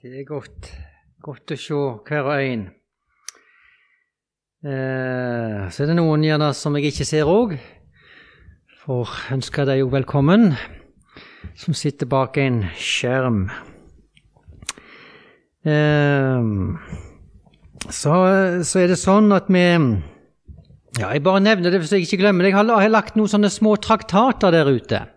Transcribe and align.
Det 0.00 0.14
er 0.16 0.24
godt. 0.24 0.70
Godt 1.20 1.52
å 1.52 1.56
se 1.60 1.78
hver 2.08 2.24
og 2.24 2.38
en. 2.40 2.60
Eh, 4.64 5.66
så 5.68 5.82
er 5.84 5.90
det 5.90 5.96
noen 5.98 6.24
gjerne 6.24 6.48
som 6.56 6.78
jeg 6.78 6.88
ikke 6.88 7.04
ser 7.04 7.28
òg. 7.28 7.52
For 8.80 9.12
ønsker 9.36 9.68
deg 9.68 9.82
jo 9.82 9.90
velkommen, 9.92 10.54
som 11.52 11.76
sitter 11.76 12.08
bak 12.08 12.40
en 12.40 12.62
skjerm. 12.80 13.42
Eh, 15.68 16.48
så, 17.92 18.16
så, 18.64 18.80
er 18.80 18.88
det 18.94 19.00
sånn 19.04 19.28
at 19.36 19.52
vi 19.52 19.68
Ja, 20.96 21.12
jeg 21.12 21.28
bare 21.28 21.44
nevner 21.44 21.68
det 21.68 21.84
hvis 21.84 21.92
jeg 21.92 22.08
ikke 22.08 22.24
glemmer 22.24 22.48
det. 22.48 22.56
Jeg 22.56 22.62
har 22.64 22.88
lagt 22.96 23.20
noen 23.20 23.36
sånne 23.36 23.52
små 23.52 23.76
traktater 23.76 24.56
der 24.56 24.72
ute 24.72 25.10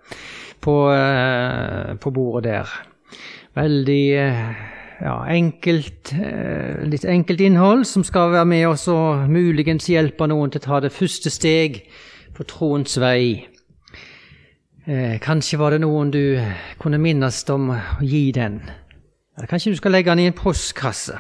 på, 0.60 0.82
eh, 0.92 1.96
på 1.96 2.20
bordet 2.20 2.50
der. 2.52 2.82
Veldig 3.54 4.04
eh, 4.18 4.54
ja, 5.04 5.14
enkelt, 5.30 6.10
eh, 6.18 6.80
litt 6.90 7.04
enkelt 7.06 7.42
innhold 7.46 7.84
som 7.86 8.06
skal 8.06 8.32
være 8.34 8.48
med 8.50 8.66
oss 8.72 8.88
og 8.90 9.28
muligens 9.30 9.92
hjelpe 9.92 10.26
noen 10.30 10.50
til 10.50 10.64
å 10.64 10.66
ta 10.66 10.80
det 10.82 10.94
første 10.96 11.30
steg 11.30 11.84
på 12.34 12.48
troens 12.50 12.98
vei. 12.98 13.46
Eh, 14.90 15.20
kanskje 15.22 15.62
var 15.62 15.76
det 15.76 15.84
noen 15.84 16.10
du 16.10 16.42
kunne 16.82 16.98
minnes 16.98 17.44
om 17.54 17.70
å 17.76 17.78
gi 18.02 18.32
den. 18.34 18.58
Eller 19.38 19.52
kanskje 19.52 19.76
du 19.76 19.78
skal 19.78 19.94
legge 20.00 20.10
den 20.10 20.26
i 20.26 20.28
en 20.32 20.38
postkasse. 20.38 21.20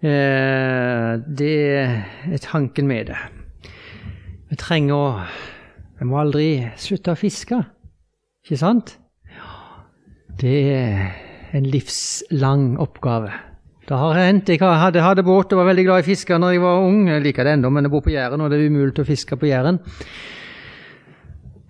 Det 0.00 1.56
er 1.76 2.40
tanken 2.40 2.86
med 2.88 3.10
det. 3.10 3.18
Vi 4.48 4.56
trenger 4.56 4.94
å 4.96 5.08
Vi 6.00 6.06
må 6.08 6.16
aldri 6.16 6.64
slutte 6.80 7.12
å 7.12 7.18
fiske, 7.20 7.58
ikke 8.40 8.56
sant? 8.56 8.94
Det 10.40 10.58
er 10.72 11.56
en 11.56 11.66
livslang 11.68 12.78
oppgave. 12.80 13.32
Det 13.88 13.98
har 13.98 14.14
hendt. 14.14 14.48
Jeg 14.48 14.62
hadde, 14.62 15.02
hadde 15.02 15.24
båt 15.26 15.52
og 15.52 15.58
var 15.60 15.72
veldig 15.72 15.84
glad 15.84 16.04
i 16.04 16.06
fiske 16.06 16.36
når 16.38 16.54
jeg 16.54 16.62
var 16.62 16.84
ung. 16.86 17.08
Jeg 17.10 17.24
liker 17.24 17.44
det 17.44 17.56
ennå, 17.56 17.72
men 17.74 17.84
jeg 17.84 17.92
bor 17.92 18.04
på 18.04 18.12
Jæren, 18.14 18.40
og 18.40 18.52
det 18.52 18.60
er 18.60 18.70
umulig 18.70 19.02
å 19.02 19.08
fiske 19.08 19.36
på 19.36 19.50
Jæren. 19.50 19.80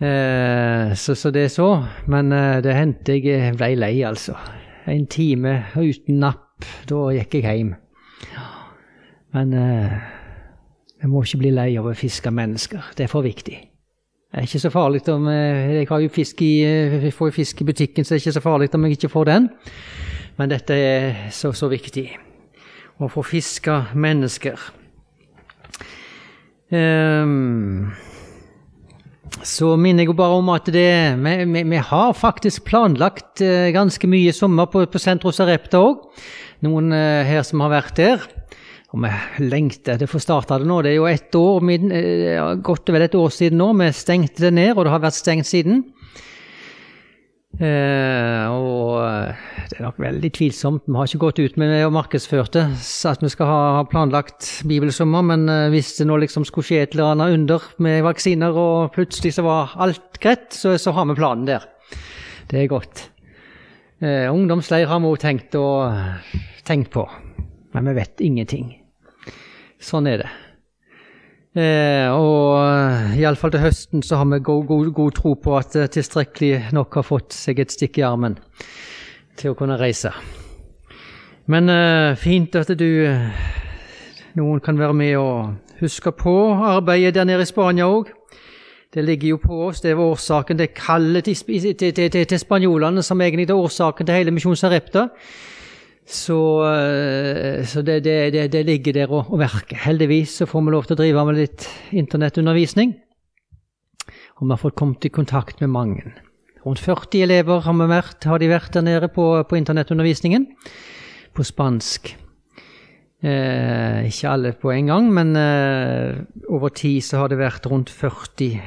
Eh, 0.01 0.93
så, 0.97 1.17
så, 1.17 1.33
det 1.33 1.47
er 1.47 1.55
så. 1.55 1.71
Men 2.13 2.33
eh, 2.37 2.61
det 2.65 2.77
hendte 2.77 3.17
jeg 3.17 3.57
ble 3.57 3.73
lei, 3.79 3.95
altså. 4.05 4.37
En 4.87 5.07
time 5.11 5.57
uten 5.77 6.21
napp. 6.21 6.69
Da 6.89 7.07
gikk 7.17 7.39
jeg 7.41 7.49
hjem. 7.49 7.75
Men 9.33 9.57
eh, 9.57 9.99
jeg 11.01 11.09
må 11.09 11.25
ikke 11.25 11.41
bli 11.41 11.57
lei 11.57 11.71
av 11.81 11.89
å 11.89 11.97
fiske 11.97 12.31
mennesker. 12.35 12.93
Det 12.99 13.09
er 13.09 13.13
for 13.13 13.25
viktig. 13.25 13.57
Det 14.31 14.39
er 14.39 14.47
ikke 14.47 14.63
så 14.63 14.71
farlig 14.71 15.01
om 15.11 15.25
eh, 15.27 15.73
Jeg 15.81 15.87
har 15.91 16.03
jo 16.05 16.09
fisk 16.15 16.43
i, 16.47 16.63
jeg 16.63 16.99
eh, 17.03 17.13
får 17.13 17.33
jo 17.33 17.35
fisk 17.35 17.63
i 17.63 17.65
butikken, 17.67 18.05
så 18.05 18.15
det 18.15 18.21
er 18.21 18.23
ikke 18.23 18.37
så 18.37 18.43
farlig 18.45 18.69
om 18.75 18.85
jeg 18.87 18.95
ikke 18.95 19.11
får 19.11 19.25
den. 19.27 19.49
Men 20.39 20.53
dette 20.53 20.75
er 20.75 21.17
så, 21.35 21.51
så 21.51 21.67
viktig. 21.67 22.05
Å 23.03 23.09
få 23.11 23.25
fiska 23.27 23.89
mennesker. 23.99 24.63
Um, 26.71 27.91
så 29.43 29.73
minner 29.75 30.07
jeg 30.07 30.15
bare 30.15 30.39
om 30.39 30.53
at 30.55 30.71
det, 30.71 30.87
vi, 31.19 31.35
vi, 31.51 31.65
vi, 31.73 31.81
har 31.91 32.15
faktisk 32.15 32.69
planlagt 32.71 33.43
uh, 33.43 33.73
ganske 33.75 34.07
mye 34.07 34.31
sommer 34.37 34.71
på, 34.71 34.85
på 34.87 35.03
Sentro 35.03 35.35
Sarepta 35.35 35.83
òg. 35.83 36.07
Noen 36.63 36.93
her 36.93 37.43
som 37.43 37.65
har 37.65 37.73
vært 37.73 37.99
der. 37.99 38.31
Og 38.91 39.05
vi 39.05 39.47
lengter 39.47 39.95
etter 39.95 40.09
å 40.09 40.11
få 40.11 40.19
starta 40.23 40.59
det 40.59 40.67
nå. 40.67 40.81
Det 40.83 40.91
er 40.91 40.99
jo 40.99 41.07
et 41.07 41.35
år, 41.39 41.63
eh, 41.71 42.55
godt 42.59 42.91
og 42.91 42.97
vel 42.97 43.07
et 43.07 43.15
år 43.15 43.31
siden 43.31 43.59
nå. 43.59 43.73
Vi 43.79 43.93
stengte 43.95 44.49
det 44.49 44.53
ned, 44.53 44.77
og 44.77 44.85
det 44.85 44.93
har 44.93 45.05
vært 45.05 45.21
stengt 45.21 45.47
siden. 45.47 45.85
Eh, 47.61 48.47
og 48.47 49.03
det 49.69 49.77
er 49.77 49.85
nok 49.85 49.99
veldig 50.01 50.31
tvilsomt. 50.33 50.87
Vi 50.87 50.97
har 50.97 51.09
ikke 51.09 51.23
gått 51.27 51.43
ut 51.43 51.59
med 51.61 51.75
og 51.85 51.93
markedsført 51.93 52.55
det, 52.57 52.65
at 53.11 53.25
vi 53.25 53.31
skal 53.33 53.51
ha, 53.51 53.61
ha 53.77 53.85
planlagt 53.91 54.49
bibelsommer. 54.71 55.23
Men 55.27 55.49
eh, 55.51 55.69
hvis 55.75 55.97
det 55.99 56.09
nå 56.09 56.17
liksom 56.23 56.47
skulle 56.49 56.67
skje 56.71 56.83
et 56.85 56.97
eller 56.97 57.13
annet 57.13 57.37
under 57.37 57.67
med 57.79 58.05
vaksiner, 58.07 58.57
og 58.57 58.95
plutselig 58.97 59.35
så 59.37 59.45
var 59.45 59.77
alt 59.77 60.19
greit, 60.23 60.49
så, 60.57 60.77
så 60.81 60.95
har 60.97 61.11
vi 61.11 61.19
planen 61.19 61.49
der. 61.51 61.69
Det 62.51 62.63
er 62.63 62.71
godt. 62.71 63.07
Eh, 64.01 64.31
ungdomsleir 64.33 64.89
har 64.89 65.03
vi 65.03 65.11
òg 65.13 65.21
tenkt, 65.21 65.59
tenkt 66.65 66.95
på, 66.95 67.05
men 67.77 67.91
vi 67.91 67.99
vet 68.01 68.25
ingenting. 68.25 68.80
Sånn 69.81 70.09
er 70.11 70.23
det. 70.23 70.31
Eh, 71.59 72.07
og 72.15 73.17
iallfall 73.19 73.51
til 73.51 73.65
høsten 73.65 74.05
så 74.07 74.21
har 74.21 74.29
vi 74.31 74.39
god, 74.39 74.67
god, 74.69 74.93
god, 74.95 75.15
tro 75.17 75.33
på 75.35 75.57
at 75.59 75.75
eh, 75.75 75.89
tilstrekkelig 75.91 76.71
nok 76.77 77.01
har 77.01 77.07
fått 77.09 77.35
seg 77.35 77.59
et 77.59 77.75
stikk 77.75 77.99
i 77.99 78.05
armen 78.07 78.37
til 79.41 79.51
å 79.51 79.57
kunne 79.59 79.81
reise. 79.81 80.13
Men 81.51 81.73
eh, 81.73 82.15
fint 82.21 82.55
at 82.61 82.71
du 82.79 82.87
Noen 84.39 84.61
kan 84.63 84.79
være 84.79 84.95
med 84.95 85.17
og 85.19 85.81
huske 85.81 86.13
på 86.15 86.33
arbeidet 86.55 87.17
der 87.17 87.27
nede 87.27 87.43
i 87.43 87.49
Spania 87.51 87.89
òg. 87.91 88.13
Det 88.95 89.03
ligger 89.03 89.33
jo 89.33 89.39
på 89.43 89.59
oss. 89.67 89.81
Det 89.83 89.91
er 89.91 90.03
årsaken, 90.03 90.59
det 90.59 90.73
kallet 90.75 91.27
til, 91.27 91.35
til, 91.75 91.95
til, 91.95 92.11
til, 92.11 92.39
spanjolene 92.39 93.03
som 93.03 93.21
egentlig 93.21 93.49
er 93.51 93.59
årsaken 93.59 94.07
til 94.07 94.21
hele 94.21 94.35
Misjon 94.35 94.59
Sarepta. 94.59 95.09
Så, 96.11 96.39
eh, 96.67 97.63
så 97.65 97.85
det, 97.87 98.01
det, 98.03 98.49
det, 98.51 98.65
ligger 98.67 98.97
der 98.97 99.13
og 99.15 99.31
verker. 99.39 99.79
Heldigvis 99.85 100.41
så 100.41 100.49
får 100.51 100.65
vi 100.67 100.73
lov 100.75 100.89
til 100.89 100.97
å 100.97 101.01
drive 101.01 101.25
med 101.29 101.39
litt 101.39 101.69
internettundervisning. 101.95 102.97
Og 104.41 104.49
vi 104.49 104.51
har 104.51 104.59
fått 104.59 104.79
kommet 104.81 105.07
i 105.07 105.13
kontakt 105.15 105.63
med 105.63 105.71
mange. 105.71 106.03
Rundt 106.65 106.83
40 106.83 107.23
elever 107.25 107.63
har, 107.63 107.77
vært, 107.89 108.27
har 108.27 108.43
de 108.43 108.49
vært 108.51 108.75
der 108.75 108.85
nede 108.85 109.09
på, 109.13 109.29
på 109.47 109.61
internettundervisningen 109.61 110.49
på 111.37 111.47
spansk. 111.47 112.11
Eh, 113.21 114.09
ikke 114.09 114.33
alle 114.33 114.53
på 114.57 114.73
en 114.73 114.91
gang, 114.91 115.09
men 115.13 115.35
eh, 115.37 116.21
over 116.49 116.73
tid 116.75 117.05
så 117.05 117.23
har 117.23 117.31
det 117.31 117.39
vært 117.41 117.69
rundt 117.71 117.93
40. 117.93 118.59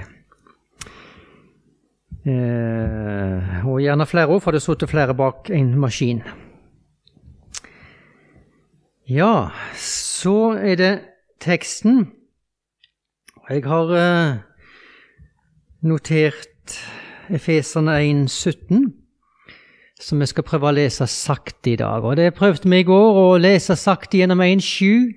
Eh, 2.24 3.68
og 3.68 3.82
gjerne 3.84 4.08
flere 4.08 4.30
år, 4.32 4.40
for 4.40 4.53
det 4.53 4.62
har 4.62 4.68
sittet 4.70 4.94
flere 4.94 5.18
bak 5.18 5.52
en 5.52 5.76
maskin. 5.82 6.24
Ja, 9.09 9.50
så 9.75 10.56
er 10.56 10.75
det 10.80 10.91
teksten. 11.44 12.14
Jeg 13.50 13.66
har 13.68 13.90
uh, 13.91 14.38
notert 15.84 16.78
Efeserne 17.28 17.97
17, 18.30 18.94
som 20.00 20.24
vi 20.24 20.28
skal 20.31 20.46
prøve 20.47 20.69
å 20.69 20.75
lese 20.78 21.08
sakte 21.12 21.74
i 21.74 21.75
dag. 21.75 22.00
Og 22.00 22.16
Det 22.16 22.30
prøvde 22.34 22.69
vi 22.72 22.80
i 22.80 22.88
går, 22.88 23.19
å 23.19 23.36
lese 23.44 23.75
sakte 23.75 24.22
gjennom 24.22 24.40
1,7. 24.40 25.12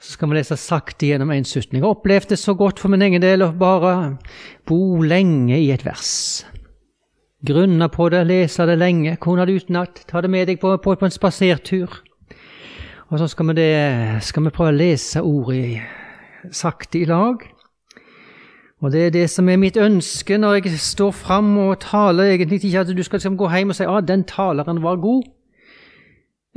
Så 0.00 0.16
skal 0.16 0.32
vi 0.32 0.38
lese 0.38 0.56
sakte 0.56 1.12
gjennom 1.12 1.28
1,17. 1.28 1.76
Jeg 1.76 1.84
har 1.84 1.92
opplevd 1.92 2.32
det 2.32 2.40
så 2.40 2.56
godt 2.56 2.80
for 2.80 2.88
min 2.88 3.04
egen 3.04 3.20
del 3.20 3.44
å 3.44 3.52
bare 3.52 4.16
bo 4.64 5.02
lenge 5.04 5.60
i 5.60 5.68
et 5.76 5.84
vers. 5.84 6.46
Grunne 7.44 7.92
på 7.92 8.08
det, 8.08 8.24
lese 8.32 8.64
det 8.64 8.80
lenge, 8.80 9.18
kunne 9.20 9.44
det 9.44 9.60
utenat, 9.60 10.06
ta 10.08 10.24
det 10.24 10.32
med 10.32 10.48
deg 10.48 10.64
på, 10.64 10.72
på, 10.80 10.96
på 10.96 11.04
en 11.04 11.12
spasertur. 11.20 12.00
Og 13.14 13.18
så 13.20 13.28
skal 13.30 13.46
vi, 13.46 13.54
det, 13.54 14.22
skal 14.26 14.42
vi 14.42 14.50
prøve 14.50 14.72
å 14.72 14.74
lese 14.74 15.20
ordet 15.22 15.84
sakte 16.50 16.98
i 16.98 17.06
lag. 17.06 17.44
Og 18.82 18.90
det 18.90 19.04
er 19.04 19.12
det 19.14 19.28
som 19.30 19.46
er 19.48 19.60
mitt 19.62 19.76
ønske 19.78 20.34
når 20.34 20.56
jeg 20.56 20.80
står 20.82 21.12
fram 21.14 21.52
og 21.62 21.76
taler. 21.84 22.32
Egentlig 22.32 22.64
ikke 22.64 22.82
at 22.82 22.90
du 22.90 23.02
skal 23.06 23.20
liksom 23.20 23.36
gå 23.38 23.52
hjem 23.52 23.70
og 23.70 23.78
si 23.78 23.86
at 23.86 23.92
ah, 23.92 24.02
'den 24.02 24.24
taleren 24.26 24.82
var 24.82 24.98
god'. 24.98 25.30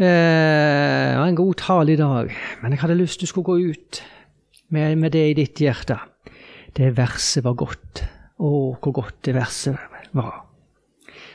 Eh, 0.01 1.28
en 1.28 1.38
god 1.38 1.53
tale 1.62 1.94
i 1.94 2.01
dag, 2.01 2.34
men 2.62 2.72
jeg 2.72 2.79
hadde 2.79 2.97
lyst 2.97 3.19
til 3.19 3.28
du 3.28 3.29
skulle 3.29 3.46
gå 3.46 3.57
ut 3.69 4.03
med, 4.69 4.96
med 4.96 5.12
det 5.12 5.29
i 5.29 5.38
ditt 5.38 5.62
hjerte. 5.62 6.00
Det 6.78 6.97
verset 6.97 7.44
var 7.44 7.53
godt. 7.53 8.03
Å, 8.40 8.78
hvor 8.81 8.91
godt 8.91 9.25
det 9.25 9.35
verset 9.35 9.78
var. 10.13 10.46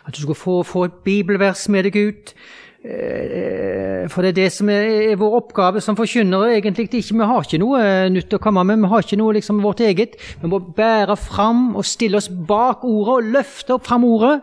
At 0.07 0.15
du 0.15 0.21
skulle 0.21 0.35
få, 0.35 0.63
få 0.63 0.85
et 0.85 0.99
bibelvers 1.05 1.69
med 1.69 1.85
deg 1.85 1.97
ut 1.97 2.35
for 2.83 4.25
det 4.25 4.33
er 4.33 4.37
det 4.41 4.49
som 4.51 4.67
er 4.73 5.13
vår 5.15 5.37
oppgave 5.39 5.81
som 5.81 5.95
forkynnere. 5.95 6.57
egentlig 6.57 6.89
ikke. 6.91 7.15
Vi 7.15 7.29
har 7.31 7.45
ikke 7.45 7.61
noe 7.63 7.79
eh, 7.79 8.11
nytt 8.11 8.35
å 8.35 8.41
komme 8.43 8.65
med, 8.67 8.81
vi 8.83 8.91
har 8.91 9.05
ikke 9.05 9.19
noe 9.21 9.35
liksom 9.37 9.61
vårt 9.63 9.81
eget. 9.81 10.17
Vi 10.43 10.51
må 10.51 10.59
bære 10.59 11.17
fram 11.17 11.77
og 11.77 11.87
stille 11.87 12.19
oss 12.19 12.29
bak 12.29 12.83
ordet 12.83 13.15
og 13.15 13.29
løfte 13.37 13.77
opp 13.77 13.87
fram 13.87 14.05
ordet. 14.05 14.41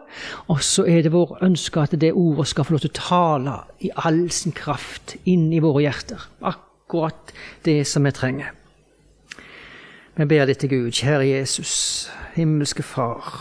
Og 0.48 0.64
så 0.64 0.88
er 0.88 1.04
det 1.04 1.12
vår 1.12 1.44
ønske 1.44 1.84
at 1.84 1.98
det 2.00 2.14
ordet 2.14 2.48
skal 2.48 2.64
få 2.64 2.78
lov 2.78 2.86
til 2.86 2.94
å 2.94 3.00
tale 3.02 3.58
i 3.84 3.92
all 3.96 4.30
sin 4.32 4.56
kraft 4.56 5.18
inn 5.26 5.52
i 5.52 5.60
våre 5.60 5.84
hjerter. 5.84 6.24
Akkurat 6.40 7.36
det 7.68 7.82
som 7.88 8.08
vi 8.08 8.16
trenger. 8.16 8.56
Vi 10.16 10.26
ber 10.28 10.48
deg 10.48 10.58
til 10.60 10.72
Gud, 10.72 10.96
kjære 10.96 11.28
Jesus, 11.28 12.08
himmelske 12.36 12.84
Far. 12.84 13.36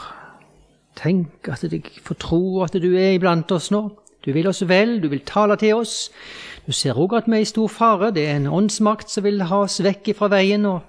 Tenk 0.98 1.46
at 1.50 1.62
jeg 1.62 1.86
får 2.02 2.18
tro 2.18 2.42
at 2.66 2.74
du 2.74 2.92
er 2.98 3.14
iblant 3.14 3.50
oss 3.54 3.70
nå. 3.74 3.86
Du 4.24 4.32
vil 4.32 4.48
oss 4.50 4.64
vel, 4.68 4.98
du 5.02 5.08
vil 5.08 5.24
tale 5.26 5.56
til 5.56 5.78
oss. 5.78 6.10
Du 6.66 6.72
ser 6.72 6.98
òg 6.98 7.14
at 7.16 7.28
vi 7.30 7.38
er 7.38 7.46
i 7.46 7.48
stor 7.48 7.68
fare. 7.72 8.10
Det 8.14 8.26
er 8.28 8.36
en 8.36 8.50
åndsmakt 8.50 9.10
som 9.10 9.24
vil 9.24 9.46
ha 9.48 9.62
oss 9.64 9.80
vekk 9.84 10.12
fra 10.18 10.28
veien. 10.32 10.66
og 10.66 10.82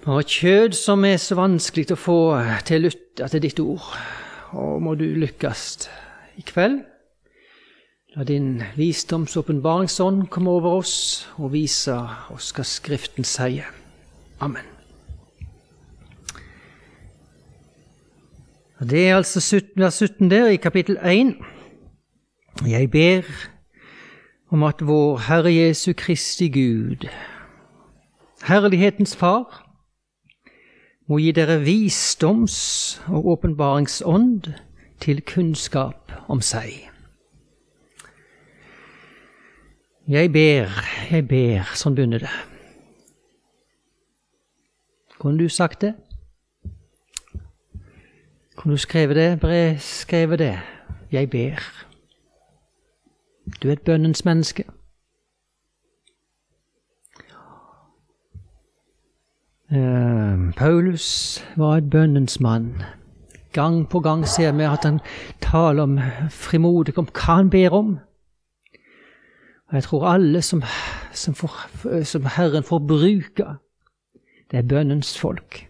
vi 0.00 0.10
har 0.10 0.22
kjød 0.22 0.72
som 0.72 1.04
er 1.04 1.18
så 1.20 1.36
vanskelig 1.36 1.90
å 1.92 1.96
få 2.00 2.20
til 2.64 2.78
å 2.78 2.88
lytte 2.88 3.26
til 3.28 3.42
ditt 3.44 3.58
ord. 3.60 3.84
Og 4.56 4.80
må 4.80 4.94
du 4.96 5.04
lykkes 5.04 5.88
i 6.40 6.44
kveld. 6.48 6.78
La 8.16 8.24
din 8.24 8.62
visdoms 8.74 9.36
åpenbaringsånd 9.36 10.30
komme 10.32 10.50
over 10.50 10.80
oss 10.80 11.26
og 11.36 11.52
vise 11.52 11.94
oss 12.32 12.48
hva 12.56 12.64
Skriften 12.64 13.28
sier. 13.28 13.68
Amen. 14.40 14.64
Det 18.80 19.04
er 19.04 19.18
altså 19.20 19.40
17, 19.40 19.76
vers 19.76 20.00
17 20.00 20.30
der 20.32 20.48
i 20.48 20.56
kapittel 20.56 20.96
1. 21.04 21.36
Jeg 22.66 22.90
ber 22.90 23.22
om 24.50 24.62
at 24.62 24.86
vår 24.86 25.18
Herre 25.18 25.54
Jesu 25.54 25.92
Kristi 25.92 26.48
Gud, 26.48 27.08
Herlighetens 28.44 29.16
Far, 29.16 29.66
må 31.08 31.18
gi 31.18 31.32
dere 31.32 31.60
visdoms- 31.64 33.00
og 33.08 33.26
åpenbaringsånd 33.26 34.52
til 35.00 35.22
kunnskap 35.22 36.12
om 36.28 36.40
seg. 36.40 36.90
Jeg 40.08 40.32
ber, 40.32 40.68
jeg 41.10 41.28
ber, 41.28 41.74
sånn 41.74 41.96
begynner 41.96 42.18
det. 42.18 42.36
Kunne 45.18 45.38
du 45.38 45.48
sagt 45.48 45.80
det? 45.80 45.94
Kunne 48.56 48.76
du 48.76 48.78
skrevet 48.78 49.16
det? 49.16 49.80
Skrevet 49.80 50.38
det? 50.38 50.58
Jeg 51.12 51.30
ber. 51.30 51.89
Du 53.62 53.68
er 53.68 53.72
et 53.72 53.82
bønnens 53.82 54.24
menneske. 54.24 54.64
Uh, 59.70 60.52
Paulus 60.56 61.38
var 61.56 61.76
et 61.76 61.90
bønnens 61.90 62.40
mann. 62.40 62.82
Gang 63.52 63.88
på 63.88 64.00
gang 64.00 64.28
ser 64.28 64.52
vi 64.52 64.62
at 64.62 64.84
han 64.84 65.00
taler 65.40 65.82
om 65.82 65.98
frimodig 66.30 66.98
om 66.98 67.06
hva 67.06 67.36
han 67.36 67.50
ber 67.50 67.70
om. 67.70 67.98
Og 69.68 69.74
Jeg 69.74 69.82
tror 69.82 70.06
alle 70.06 70.42
som, 70.42 70.62
som, 71.12 71.34
for, 71.34 71.50
som 72.04 72.26
Herren 72.26 72.62
får 72.62 72.78
bruke, 72.78 73.46
det 74.50 74.58
er 74.58 74.62
bønnens 74.68 75.18
folk. 75.18 75.69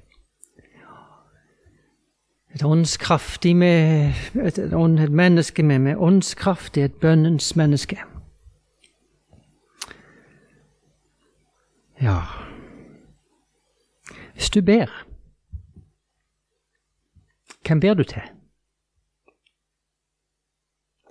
Et 2.54 2.64
åndskraftig 2.64 3.56
med, 3.56 4.12
et, 4.44 4.58
et 4.58 5.12
menneske 5.12 5.62
med, 5.62 5.78
med 5.78 5.96
åndskraft 5.96 6.76
er 6.76 6.84
et 6.84 6.94
bønnens 6.94 7.56
menneske. 7.56 7.98
Ja 12.00 12.18
Hvis 14.34 14.50
du 14.50 14.62
ber, 14.62 15.06
hvem 17.66 17.80
ber 17.80 17.94
du 17.94 18.02
til? 18.02 18.22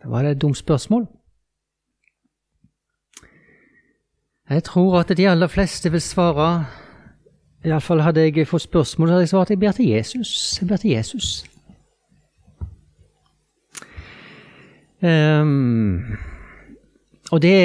Det 0.01 0.11
var 0.11 0.21
det 0.21 0.31
et 0.31 0.41
dumt 0.41 0.57
spørsmål. 0.57 1.07
Jeg 4.49 4.63
tror 4.63 4.99
at 4.99 5.17
de 5.17 5.29
aller 5.29 5.47
fleste 5.47 5.91
vil 5.91 6.01
svare 6.01 6.65
Iallfall 7.65 8.01
hadde 8.01 8.23
jeg 8.23 8.47
fått 8.47 8.61
spørsmål, 8.61 9.07
så 9.07 9.13
hadde 9.13 9.25
jeg 9.25 9.29
svart 9.29 9.49
jeg 9.49 9.59
ber 9.59 9.71
til 9.71 9.89
Jesus. 9.91 10.57
Jeg 10.61 10.67
ber 10.67 10.77
til 10.77 10.91
Jesus. 10.91 11.45
Um, 15.01 16.17
og 17.31 17.41
det 17.41 17.55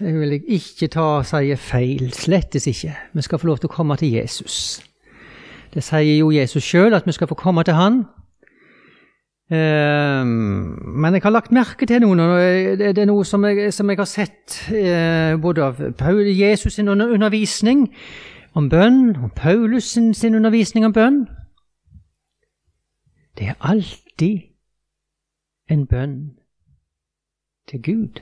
jeg 0.00 0.14
vil 0.14 0.30
jeg 0.30 0.42
ikke 0.46 0.86
ta 0.86 1.00
og 1.00 1.26
si 1.26 1.54
feil. 1.58 2.12
Slettes 2.14 2.66
ikke. 2.66 2.94
Vi 3.14 3.22
skal 3.22 3.38
få 3.38 3.46
lov 3.46 3.58
til 3.58 3.70
å 3.70 3.72
komme 3.72 3.96
til 3.98 4.12
Jesus. 4.14 4.78
Det 5.74 5.82
sier 5.82 6.20
jo 6.20 6.30
Jesus 6.30 6.62
sjøl, 6.64 6.94
at 6.94 7.06
vi 7.06 7.12
skal 7.12 7.28
få 7.28 7.34
komme 7.38 7.64
til 7.66 7.74
Han. 7.74 8.04
Um, 9.50 10.28
men 11.00 11.14
jeg 11.14 11.22
har 11.24 11.32
lagt 11.32 11.52
merke 11.52 11.86
til 11.86 12.04
noe. 12.04 12.76
Det 12.78 12.98
er 12.98 13.08
noe 13.08 13.24
som 13.24 13.44
jeg, 13.48 13.72
som 13.74 13.90
jeg 13.90 13.98
har 13.98 14.10
sett 14.10 14.58
uh, 14.70 15.40
både 15.40 15.64
av 15.64 15.80
Paul 15.98 16.26
Jesus 16.30 16.76
sin 16.78 16.88
undervisning 16.88 17.88
om 18.58 18.68
bønn, 18.68 19.16
om 19.16 19.30
Paulus 19.30 19.84
sin, 19.84 20.14
sin 20.14 20.34
undervisning 20.34 20.86
om 20.86 20.92
bønn. 20.92 21.18
Det 23.38 23.46
er 23.46 23.54
alltid 23.60 24.38
en 25.70 25.86
bønn 25.86 26.16
til 27.70 27.82
Gud. 27.82 28.20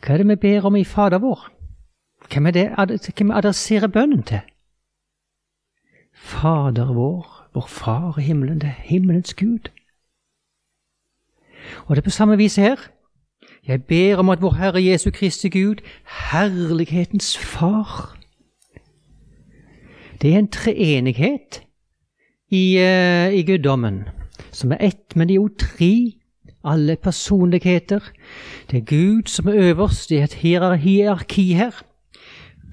Hva 0.00 0.14
er 0.14 0.22
det 0.22 0.28
vi 0.28 0.40
ber 0.42 0.66
om 0.66 0.76
i 0.76 0.84
Fader 0.84 1.22
vår? 1.22 1.46
Hvem 2.32 2.46
er 2.46 2.56
det 2.58 3.12
hvem 3.16 3.30
adresserer 3.30 3.86
bønnen 3.86 4.22
til? 4.22 4.40
Fader 6.12 6.92
vår, 6.94 7.50
vår 7.54 7.66
Far 7.68 8.18
i 8.18 8.22
himmelen, 8.22 8.60
det 8.60 8.68
er 8.68 8.82
himmelens 8.90 9.34
Gud. 9.34 9.70
Og 11.86 11.96
det 11.96 12.02
er 12.02 12.10
på 12.10 12.18
samme 12.18 12.36
vis 12.36 12.56
her. 12.56 12.90
Jeg 13.66 13.84
ber 13.84 14.16
om 14.16 14.28
at 14.28 14.42
vår 14.42 14.52
Herre 14.54 14.84
Jesu 14.84 15.10
Kristi 15.10 15.48
Gud, 15.48 15.74
herlighetens 16.30 17.38
Far 17.38 18.18
Det 20.22 20.34
er 20.34 20.38
en 20.38 20.48
treenighet 20.48 21.62
i, 22.50 22.76
uh, 22.76 23.34
i 23.34 23.42
guddommen, 23.42 24.02
som 24.52 24.72
er 24.72 24.76
ett, 24.80 25.16
men 25.16 25.28
de 25.28 25.34
er 25.34 25.36
jo 25.36 25.50
tre. 25.58 26.12
Alle 26.64 26.96
personligheter. 26.96 28.00
Det 28.70 28.76
er 28.76 28.84
Gud 28.84 29.22
som 29.26 29.48
er 29.48 29.54
øverst, 29.56 30.10
det 30.10 30.18
er 30.18 30.24
et 30.24 30.34
hierarki 30.34 31.52
her. 31.52 31.82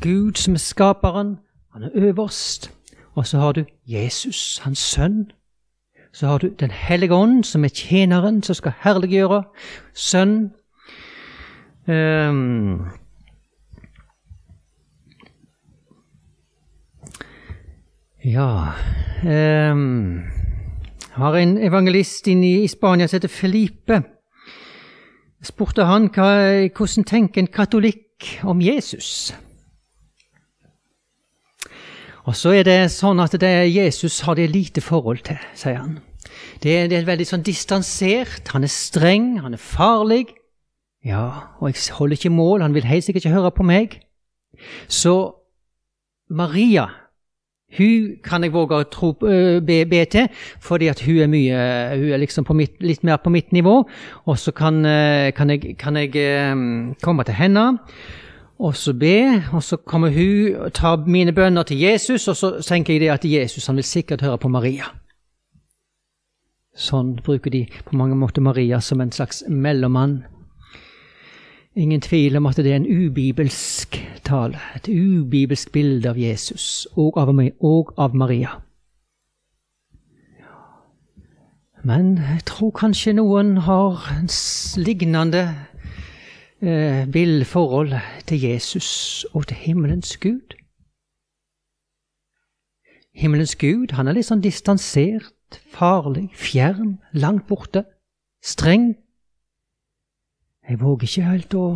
Gud 0.02 0.34
som 0.34 0.54
er 0.54 0.58
skaperen, 0.58 1.38
han 1.74 1.84
er 1.84 1.90
øverst. 1.94 2.72
Og 3.16 3.28
så 3.28 3.38
har 3.38 3.52
du 3.52 3.66
Jesus, 3.88 4.58
hans 4.58 4.80
sønn. 4.80 5.32
Så 6.14 6.28
har 6.28 6.38
du 6.38 6.48
Den 6.60 6.72
hellige 6.72 7.14
ånd, 7.14 7.44
som 7.44 7.64
er 7.64 7.70
tjeneren 7.70 8.44
som 8.44 8.56
skal 8.56 8.72
herliggjøre 8.80 9.44
Sønn 9.94 10.52
Um, 11.88 12.90
ja 18.24 18.74
um, 19.24 20.24
har 21.16 21.36
en 21.40 21.54
evangelist 21.64 22.28
inne 22.28 22.50
i 22.66 22.68
Spania 22.68 23.08
som 23.08 23.22
heter 23.22 23.32
Felipe. 23.32 24.02
spurte 25.42 25.86
han 25.88 26.10
hva, 26.12 26.68
hvordan 26.76 27.06
tenker 27.08 27.40
en 27.42 27.48
katolikk 27.48 28.44
om 28.44 28.60
Jesus. 28.62 29.32
Og 32.28 32.36
så 32.36 32.52
er 32.52 32.68
det 32.68 32.92
sånn 32.92 33.22
at 33.24 33.38
det 33.40 33.72
Jesus 33.72 34.20
har 34.28 34.36
det 34.36 34.50
lite 34.52 34.84
forhold 34.84 35.24
til, 35.24 35.40
sier 35.56 35.80
han. 35.80 36.02
Det 36.60 36.90
det 36.92 37.00
er 37.00 37.08
veldig 37.08 37.30
sånn 37.30 37.48
distansert. 37.48 38.52
Han 38.52 38.68
er 38.68 38.74
streng, 38.74 39.38
han 39.40 39.56
er 39.56 39.64
farlig. 39.64 40.34
Ja, 41.06 41.30
og 41.60 41.70
jeg 41.70 41.94
holder 41.94 42.18
ikke 42.18 42.30
mål, 42.30 42.62
han 42.62 42.74
vil 42.74 42.86
helt 42.86 43.04
sikkert 43.04 43.26
ikke 43.26 43.36
høre 43.36 43.52
på 43.52 43.64
meg. 43.64 44.00
Så 44.88 45.34
Maria 46.30 46.88
hun 47.78 48.16
kan 48.24 48.46
jeg 48.46 48.54
våge 48.56 48.78
å 48.80 48.86
tro, 48.88 49.10
be, 49.20 49.82
be, 49.90 50.06
til, 50.08 50.30
fordi 50.64 50.88
at 50.88 51.02
hun 51.04 51.18
er, 51.26 51.28
mye, 51.28 51.58
hun 52.00 52.14
er 52.16 52.22
liksom 52.22 52.48
mitt, 52.56 52.78
litt 52.80 53.04
mer 53.04 53.20
på 53.20 53.30
mitt 53.30 53.52
nivå. 53.52 53.82
Og 54.24 54.40
så 54.40 54.54
kan, 54.56 54.80
kan, 55.36 55.52
jeg, 55.52 55.76
kan 55.80 56.00
jeg, 56.00 56.14
komme 57.04 57.28
til 57.28 57.36
henne 57.36 57.66
og 58.58 58.74
så 58.76 58.94
be, 58.98 59.44
og 59.54 59.62
så 59.62 59.78
kommer 59.78 60.10
hun 60.10 60.56
og 60.56 60.72
tar 60.74 61.04
mine 61.06 61.34
bønner 61.34 61.64
til 61.64 61.78
Jesus, 61.78 62.28
og 62.28 62.36
så 62.36 62.50
tenker 62.66 62.94
jeg 62.94 63.04
det 63.04 63.12
at 63.14 63.26
Jesus 63.26 63.68
han 63.68 63.78
vil 63.78 63.86
sikkert 63.86 64.24
høre 64.26 64.40
på 64.42 64.50
Maria. 64.50 64.88
Sånn 66.78 67.16
bruker 67.26 67.54
de 67.54 67.68
på 67.86 67.98
mange 67.98 68.18
måter 68.18 68.42
Maria 68.42 68.80
som 68.82 69.02
en 69.02 69.14
slags 69.14 69.44
mellommann 69.50 70.24
Ingen 71.78 72.02
tvil 72.02 72.36
om 72.38 72.46
at 72.50 72.58
det 72.58 72.72
er 72.72 72.76
en 72.76 72.90
ubibelsk 72.90 74.00
tale, 74.26 74.58
et 74.76 74.88
ubibelsk 74.90 75.72
bilde 75.72 76.10
av 76.10 76.18
Jesus 76.18 76.88
og 76.98 77.20
av, 77.22 77.30
og 77.62 77.94
av 77.98 78.16
Maria. 78.16 78.56
Men 81.86 82.18
jeg 82.18 82.42
tror 82.50 82.72
kanskje 82.74 83.14
noen 83.14 83.58
har 83.68 84.10
en 84.16 84.30
lignende 84.82 85.44
eh, 86.62 87.46
forhold 87.46 87.94
til 88.26 88.42
Jesus 88.42 89.26
og 89.34 89.48
til 89.48 89.58
himmelens 89.58 90.18
Gud. 90.18 90.58
Himmelens 93.14 93.56
Gud 93.56 93.94
han 93.94 94.08
er 94.08 94.18
litt 94.18 94.26
sånn 94.26 94.42
distansert, 94.42 95.62
farlig, 95.70 96.32
fjern, 96.34 96.98
langt 97.14 97.46
borte, 97.48 97.86
streng, 98.42 98.96
jeg 100.70 100.80
våger 100.82 101.08
ikke 101.08 101.30
helt 101.30 101.54
å 101.56 101.68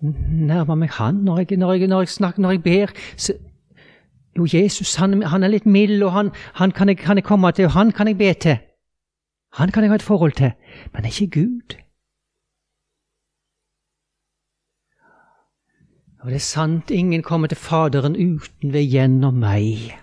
nærme 0.00 0.76
meg 0.78 0.94
Han 1.00 1.24
når 1.26 1.38
jeg, 1.38 1.58
når 1.58 1.72
jeg, 1.72 1.88
når 1.90 2.00
jeg 2.00 2.08
snakker, 2.08 2.42
når 2.42 2.50
jeg 2.50 2.62
ber. 2.62 2.92
Så, 3.16 3.34
jo, 4.36 4.46
Jesus 4.46 4.94
han, 4.94 5.22
han, 5.22 5.42
er 5.42 5.48
litt 5.48 5.66
mild, 5.66 6.02
og 6.02 6.12
han, 6.12 6.30
han 6.54 6.70
kan, 6.70 6.88
jeg, 6.88 6.98
kan, 6.98 7.18
jeg, 7.18 7.24
komme 7.24 7.52
til, 7.52 7.66
og 7.66 7.74
han 7.74 7.92
kan 7.92 8.06
jeg 8.06 8.18
be 8.18 8.32
til. 8.34 8.58
Han 9.58 9.70
kan 9.72 9.82
jeg 9.82 9.90
ha 9.90 9.94
et 9.94 10.02
forhold 10.02 10.32
til, 10.32 10.52
men 10.94 11.04
ikke 11.04 11.30
Gud. 11.40 11.78
Og 16.20 16.30
det 16.30 16.34
er 16.34 16.44
sant, 16.44 16.90
ingen 16.90 17.22
kommer 17.22 17.48
til 17.48 17.56
Faderen 17.56 18.14
uten 18.14 18.72
ved 18.72 18.84
gjennom 18.90 19.34
meg. 19.34 19.94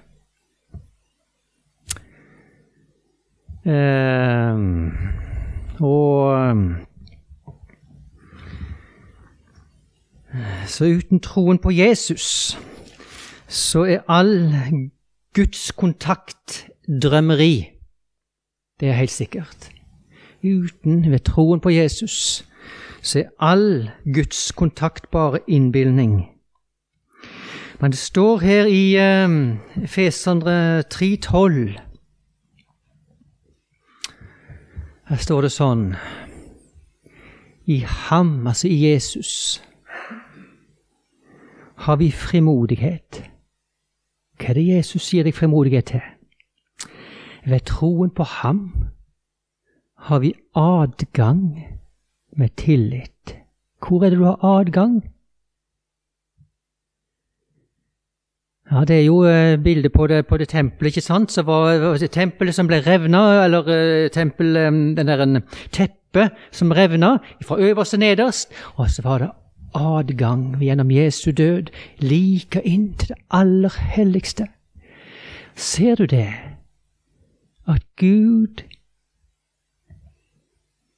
Um, 3.65 4.93
Og 5.79 6.35
Så 10.67 10.85
uten 10.85 11.19
troen 11.19 11.57
på 11.59 11.71
Jesus, 11.71 12.57
så 13.47 13.83
er 13.83 13.99
all 14.07 14.55
Guds 15.33 15.71
kontakt 15.71 16.67
drømmeri. 17.01 17.65
Det 18.79 18.89
er 18.89 18.93
helt 18.93 19.11
sikkert. 19.11 19.69
Uten 20.43 21.11
ved 21.11 21.19
troen 21.19 21.59
på 21.59 21.69
Jesus, 21.69 22.45
så 23.01 23.19
er 23.19 23.29
all 23.39 23.89
Guds 24.13 24.51
kontakt 24.51 25.11
bare 25.11 25.39
innbilning. 25.47 26.25
Men 27.81 27.91
det 27.91 27.99
står 27.99 28.39
her 28.39 28.65
i 28.65 28.95
uh, 28.95 29.57
Fesandre 29.87 30.79
3,12 30.79 31.79
Her 35.05 35.17
står 35.21 35.41
det 35.45 35.51
sånn 35.53 35.83
I 37.67 37.79
ham, 37.85 38.47
altså 38.47 38.67
i 38.71 38.77
Jesus, 38.87 39.61
har 41.75 41.95
vi 41.95 42.11
frimodighet. 42.11 43.23
Hva 44.39 44.51
er 44.51 44.59
det 44.59 44.67
Jesus 44.67 45.09
gir 45.13 45.23
deg 45.23 45.35
frimodighet 45.35 45.91
til? 45.93 46.03
Ved 47.45 47.65
troen 47.69 48.09
på 48.09 48.23
ham 48.23 48.61
har 50.07 50.19
vi 50.19 50.33
adgang 50.55 51.41
med 52.37 52.55
tillit. 52.57 53.35
Hvor 53.79 54.03
er 54.03 54.09
det 54.09 54.19
du 54.19 54.25
har 54.25 54.43
adgang? 54.43 55.03
Ja, 58.71 58.83
Det 58.85 58.99
er 58.99 59.05
jo 59.05 59.23
uh, 59.23 59.63
bildet 59.63 59.91
på 59.93 60.07
det, 60.07 60.27
på 60.27 60.37
det 60.37 60.49
tempelet, 60.49 60.95
ikke 60.95 61.01
sant? 61.01 61.31
Så 61.31 61.41
var 61.41 61.97
det 61.97 62.11
tempelet 62.11 62.55
som 62.55 62.67
ble 62.67 62.81
revna, 62.81 63.43
eller 63.43 63.61
uh, 63.69 64.09
tempel, 64.09 64.57
um, 64.57 64.95
den 64.95 65.07
der 65.07 65.41
teppe 65.71 66.29
som 66.51 66.71
revna 66.71 67.17
fra 67.45 67.59
øverst 67.59 67.89
til 67.89 67.99
nederst. 67.99 68.49
Og 68.75 68.89
så 68.89 69.01
var 69.01 69.17
det 69.17 69.29
adgang 69.75 70.57
gjennom 70.61 70.91
Jesu 70.91 71.31
død 71.31 71.71
like 71.99 72.61
inn 72.61 72.93
til 72.97 73.07
det 73.07 73.17
aller 73.31 73.79
helligste. 73.79 74.47
Ser 75.55 75.95
du 75.95 76.05
det? 76.05 76.33
At 77.67 77.83
Gud 77.97 78.63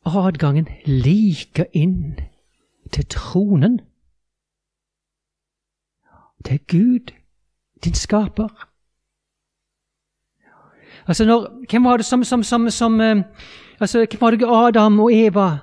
Adgangen 0.05 0.67
like 0.85 1.65
inn 1.73 2.19
til 2.91 3.05
tronen. 3.05 3.79
Det 6.45 6.53
er 6.53 6.65
Gud, 6.67 7.13
din 7.83 7.93
skaper. 7.93 8.67
Altså 11.07 11.25
når, 11.25 11.65
Hvem 11.69 11.83
var 11.83 11.97
det 11.97 12.05
som, 12.05 12.23
som, 12.23 12.43
som, 12.43 12.69
som 12.69 13.01
eh, 13.01 13.23
altså, 13.79 14.07
Hvem 14.09 14.21
var 14.21 14.31
det 14.31 14.45
Adam 14.47 14.99
og 14.99 15.13
Eva 15.13 15.57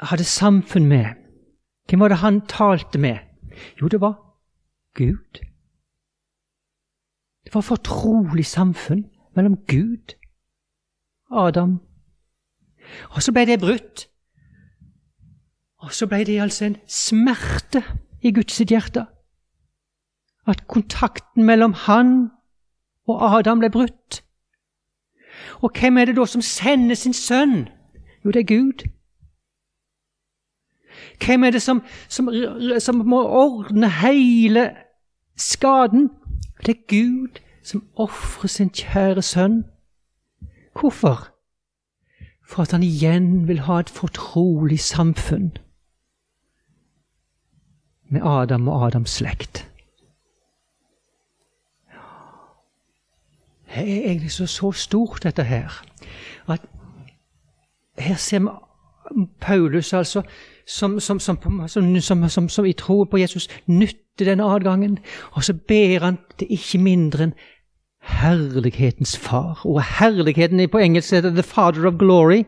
hadde 0.00 0.24
samfunn 0.24 0.86
med? 0.86 1.23
Hvem 1.88 2.00
var 2.00 2.08
det 2.08 2.16
han 2.16 2.40
talte 2.46 2.98
med? 2.98 3.18
Jo, 3.80 3.88
det 3.88 4.00
var 4.00 4.14
Gud. 4.94 5.40
Det 7.44 7.54
var 7.54 7.60
fortrolig 7.60 8.46
samfunn 8.46 9.10
mellom 9.36 9.56
Gud 9.56 10.14
og 11.30 11.48
Adam. 11.48 11.80
Og 13.10 13.22
så 13.22 13.32
ble 13.32 13.46
det 13.46 13.60
brutt. 13.60 14.08
Og 15.76 15.92
så 15.92 16.06
ble 16.06 16.24
det 16.24 16.40
altså 16.40 16.64
en 16.64 16.76
smerte 16.88 17.82
i 18.22 18.32
Guds 18.32 18.58
hjerte. 18.58 19.06
At 20.46 20.66
kontakten 20.68 21.44
mellom 21.44 21.72
han 21.72 22.30
og 23.06 23.38
Adam 23.38 23.58
ble 23.58 23.70
brutt. 23.70 24.24
Og 25.62 25.72
hvem 25.80 25.98
er 25.98 26.04
det 26.04 26.16
da 26.16 26.26
som 26.26 26.42
sender 26.42 26.94
sin 26.94 27.12
sønn? 27.12 27.68
Jo, 28.24 28.30
det 28.30 28.40
er 28.40 28.56
Gud. 28.56 28.86
Hvem 31.24 31.44
er 31.44 31.50
det 31.50 31.62
som, 31.62 31.82
som, 32.08 32.30
som 32.78 32.94
må 32.94 33.22
ordne 33.26 33.90
hele 33.90 34.70
skaden? 35.36 36.10
Det 36.66 36.76
er 36.76 36.86
Gud 36.88 37.40
som 37.62 37.86
ofrer 37.96 38.48
sin 38.48 38.70
kjære 38.70 39.22
sønn. 39.22 39.64
Hvorfor? 40.80 41.28
For 42.48 42.62
at 42.62 42.72
han 42.72 42.82
igjen 42.82 43.48
vil 43.48 43.60
ha 43.60 43.78
et 43.80 43.90
fortrolig 43.90 44.80
samfunn 44.80 45.56
med 48.10 48.20
Adam 48.24 48.68
og 48.68 48.86
Adams 48.86 49.10
slekt. 49.10 49.70
Det 53.74 53.82
er 53.82 54.10
egentlig 54.10 54.32
så, 54.32 54.46
så 54.46 54.72
stort, 54.72 55.22
dette 55.22 55.42
her, 55.44 55.84
at 56.48 56.60
her 57.98 58.14
ser 58.14 58.38
vi 58.38 59.26
Paulus 59.40 59.92
altså 59.92 60.22
som, 60.66 61.00
som, 61.00 61.20
som, 61.20 62.48
som, 62.48 62.66
i 62.66 62.72
troen 62.72 63.08
på 63.10 63.18
Jesus 63.18 63.48
nytter 63.66 64.30
denne 64.30 64.44
adgangen. 64.44 64.98
Og 65.32 65.44
så 65.44 65.54
ber 65.54 66.04
han 66.06 66.18
det 66.40 66.48
ikke 66.50 66.80
mindre 66.80 67.28
enn 67.28 67.34
herlighetens 68.04 69.16
far. 69.18 69.62
Og 69.64 69.82
herligheten 69.98 70.68
på 70.70 70.78
engelsk 70.78 71.12
heter 71.12 71.30
'the 71.30 71.42
father 71.42 71.86
of 71.86 71.94
glory'. 71.94 72.44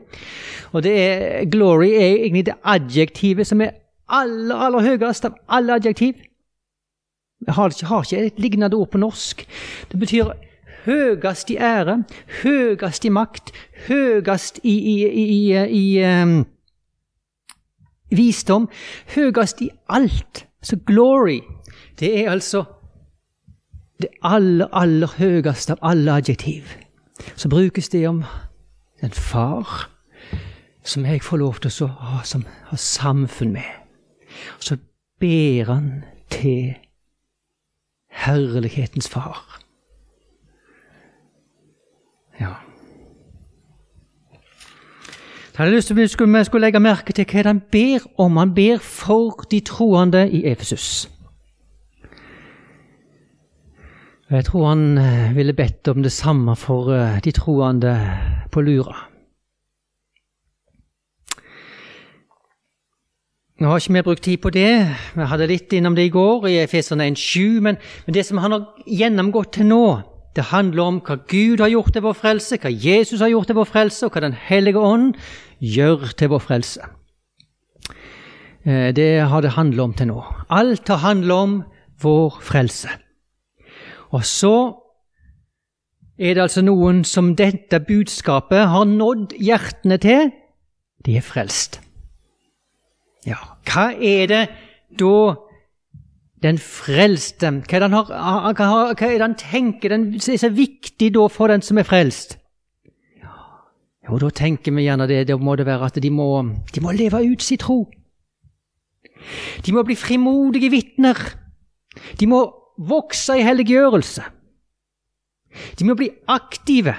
Og 0.73 0.83
det 0.83 1.01
er, 1.01 1.45
glory 1.45 1.89
er 1.89 2.07
egentlig 2.07 2.47
det 2.47 2.55
adjektivet 2.65 3.47
som 3.47 3.61
er 3.61 3.71
aller, 4.09 4.55
aller 4.55 4.81
høyest 4.81 5.25
av 5.25 5.37
alle 5.49 5.75
adjektiv. 5.75 6.15
Jeg 7.47 7.55
har 7.55 7.69
ikke, 7.69 7.87
har 7.87 8.03
ikke 8.03 8.27
et 8.27 8.39
lignende 8.39 8.77
ord 8.77 8.91
på 8.91 8.99
norsk. 8.99 9.47
Det 9.93 10.01
betyr 10.01 10.33
høyest 10.87 11.51
i 11.51 11.57
ære, 11.57 12.05
høyest 12.43 13.05
i 13.05 13.09
makt, 13.09 13.53
høyest 13.89 14.61
i, 14.63 14.77
i, 14.79 15.09
i, 15.09 15.65
i 15.67 16.23
um, 16.23 16.47
visdom, 18.11 18.69
høyest 19.15 19.61
i 19.61 19.71
alt. 19.89 20.47
Så 20.63 20.77
glory, 20.87 21.41
det 22.01 22.21
er 22.21 22.31
altså 22.31 22.65
det 24.01 24.09
aller, 24.23 24.67
aller 24.73 25.13
høyeste 25.19 25.73
av 25.73 25.79
alle 25.83 26.13
adjektiv. 26.13 26.77
Så 27.37 27.49
brukes 27.49 27.89
det 27.89 28.09
om 28.09 28.25
den 29.01 29.11
far 29.11 29.91
som 30.87 31.07
jeg 31.07 31.23
får 31.23 31.37
lov 31.37 31.61
til 31.61 31.85
å 31.85 31.89
ha, 31.89 32.21
som, 32.25 32.45
ha 32.71 32.77
samfunn 32.77 33.53
med. 33.57 33.67
Så 34.61 34.77
ber 35.21 35.73
han 35.73 35.89
til 36.31 36.77
herlighetens 38.25 39.09
far. 39.09 39.41
Ja. 42.41 42.66
Jeg 45.57 45.65
hadde 45.65 45.77
lyst 45.77 45.87
til 45.87 45.95
at 45.95 46.01
vi 46.01 46.45
skulle 46.45 46.61
legge 46.67 46.81
merke 46.81 47.13
til 47.17 47.25
hva 47.25 47.43
han 47.47 47.63
ber 47.73 48.03
om. 48.21 48.37
Han 48.37 48.51
ber 48.55 48.77
for 48.77 49.47
de 49.51 49.61
troende 49.65 50.27
i 50.29 50.43
Efesus. 50.45 51.09
Jeg 54.31 54.45
tror 54.45 54.69
han 54.69 54.99
eh, 54.99 55.37
ville 55.37 55.53
bedt 55.53 55.89
om 55.89 56.03
det 56.03 56.13
samme 56.13 56.57
for 56.57 56.93
eh, 56.93 57.21
de 57.25 57.33
troende 57.33 57.95
på 58.53 58.61
Lura. 58.61 58.99
Nå 63.61 63.69
har 63.69 63.81
ikke 63.81 63.93
vi 63.93 64.03
brukt 64.03 64.23
tid 64.23 64.37
på 64.37 64.51
det. 64.51 64.93
Vi 65.15 65.31
hadde 65.31 65.47
litt 65.49 65.73
innom 65.73 65.97
det 65.97 66.05
i 66.05 66.13
går, 66.13 66.47
i 66.47 66.59
Efeserne 66.67 67.09
1,7. 67.09 67.61
Men, 67.65 67.81
men 68.07 68.15
det 68.15 68.27
som 68.27 68.45
han 68.45 68.53
har 68.53 68.67
gjennomgått 68.87 69.55
til 69.57 69.71
nå, 69.73 70.03
det 70.37 70.51
handler 70.51 70.83
om 70.83 71.01
hva 71.01 71.17
Gud 71.31 71.65
har 71.65 71.73
gjort 71.73 71.95
til 71.97 72.05
vår 72.05 72.13
frelse, 72.19 72.59
hva 72.61 72.69
Jesus 72.69 73.23
har 73.25 73.33
gjort 73.33 73.49
til 73.49 73.57
vår 73.57 73.71
frelse, 73.71 74.05
og 74.05 74.13
hva 74.13 74.21
Den 74.21 74.37
hellige 74.37 74.79
ånd 74.79 75.15
gjør 75.61 76.13
til 76.19 76.33
vår 76.33 76.43
frelse. 76.45 76.89
Eh, 78.67 78.93
det 78.97 79.29
har 79.31 79.41
det 79.41 79.55
handlet 79.57 79.85
om 79.85 79.95
til 79.95 80.11
nå. 80.11 80.23
Alt 80.51 80.89
har 80.89 81.05
handlet 81.05 81.37
om 81.37 81.57
vår 82.03 82.39
frelse. 82.43 82.91
Og 84.11 84.25
så 84.25 84.57
er 86.19 86.35
det 86.35 86.43
altså 86.47 86.63
noen 86.65 87.05
som 87.05 87.35
dette 87.37 87.81
budskapet 87.81 88.69
har 88.73 88.87
nådd 88.89 89.37
hjertene 89.39 89.99
til. 90.01 90.31
De 91.05 91.17
er 91.17 91.25
frelst. 91.25 91.81
Ja, 93.27 93.39
hva 93.67 93.91
er 93.93 94.31
det 94.31 94.45
da 94.99 95.35
den 96.45 96.59
frelste 96.61 97.49
Hva 97.51 97.79
er 97.79 97.83
det 97.83 97.89
han, 97.89 97.95
har, 97.97 98.53
hva 98.55 99.07
er 99.09 99.17
det 99.17 99.25
han 99.25 99.39
tenker 99.41 99.91
den 99.91 100.09
er 100.15 100.39
så 100.39 100.51
viktig 100.53 101.11
da 101.17 101.27
for 101.33 101.51
den 101.51 101.65
som 101.65 101.81
er 101.81 101.89
frelst? 101.89 102.37
Jo, 104.07 104.19
da 104.23 104.31
tenker 104.31 104.75
vi 104.75 104.87
gjerne 104.87 105.09
det. 105.11 105.25
Da 105.29 105.37
må 105.39 105.57
det 105.59 105.67
være 105.67 105.91
at 105.91 105.99
de 106.03 106.11
må, 106.15 106.29
de 106.75 106.83
må 106.83 106.95
leve 106.95 107.25
ut 107.27 107.43
sin 107.43 107.59
tro. 107.59 107.85
De 109.67 109.75
må 109.75 109.83
bli 109.87 109.97
frimodige 109.99 110.71
vitner. 110.71 111.19
De 112.21 112.29
må 112.31 112.45
vokse 112.77 113.39
i 113.39 113.45
helliggjørelse. 113.47 114.25
De 115.79 115.87
må 115.89 115.97
bli 115.99 116.11
aktive. 116.29 116.95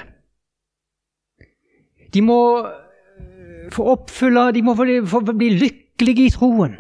De 2.14 2.24
må 2.26 2.40
øh, 2.66 3.68
få 3.72 3.84
oppfylle 3.92 4.48
De 4.56 4.64
må 4.64 4.74
få 4.76 5.22
bli 5.28 5.50
lykkelige 5.60 6.26
i 6.26 6.34
troen. 6.34 6.80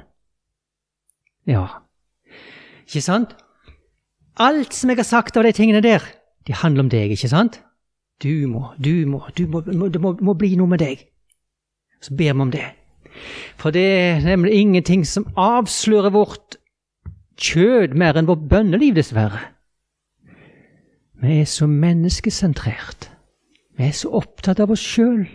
Ja, 1.47 1.67
ikke 2.87 3.03
sant? 3.03 3.35
Alt 4.39 4.75
som 4.75 4.89
jeg 4.91 4.99
har 4.99 5.07
sagt 5.07 5.37
av 5.37 5.45
de 5.47 5.53
tingene 5.55 5.81
der, 5.81 6.03
det 6.47 6.59
handler 6.63 6.85
om 6.85 6.89
deg, 6.91 7.13
ikke 7.15 7.29
sant? 7.31 7.61
Du 8.23 8.47
må, 8.49 8.71
du 8.83 9.05
må, 9.05 9.21
du 9.37 9.47
må, 9.47 9.61
det 9.61 10.01
må, 10.01 10.15
må 10.21 10.33
bli 10.33 10.55
noe 10.57 10.71
med 10.71 10.81
deg. 10.81 11.03
Så 12.01 12.15
ber 12.17 12.33
vi 12.33 12.45
om 12.47 12.53
det. 12.53 12.65
For 13.57 13.73
det 13.73 13.85
er 13.85 14.25
nemlig 14.25 14.53
ingenting 14.57 15.05
som 15.05 15.27
avslører 15.37 16.13
vårt 16.13 16.57
kjød 17.37 17.93
mer 17.97 18.17
enn 18.17 18.29
vårt 18.29 18.47
bønneliv, 18.49 18.95
dessverre. 18.97 19.41
Vi 21.21 21.39
er 21.41 21.49
så 21.49 21.67
menneskesentrert. 21.69 23.09
Vi 23.77 23.85
er 23.85 23.93
så 23.93 24.09
opptatt 24.17 24.61
av 24.61 24.73
oss 24.73 24.81
sjøl. 24.81 25.25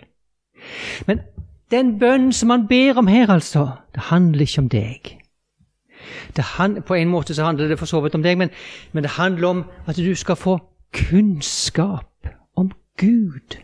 Men 1.07 1.23
den 1.71 1.97
bønnen 1.99 2.31
som 2.35 2.51
han 2.51 2.67
ber 2.67 2.99
om 2.99 3.07
her, 3.07 3.31
altså, 3.31 3.67
det 3.95 4.09
handler 4.11 4.45
ikke 4.45 4.63
om 4.63 4.71
deg. 4.71 5.11
Han, 6.57 6.81
på 6.83 6.95
en 6.97 7.11
måte 7.11 7.35
så 7.35 7.45
handler 7.47 7.71
det 7.71 7.79
for 7.79 7.87
så 7.87 8.01
vidt 8.03 8.15
om 8.15 8.23
deg, 8.23 8.37
men, 8.37 8.51
men 8.91 9.03
det 9.03 9.15
handler 9.15 9.47
om 9.47 9.63
at 9.87 9.99
du 9.99 10.15
skal 10.15 10.35
få 10.39 10.57
kunnskap 10.93 12.09
Gud. 12.97 13.57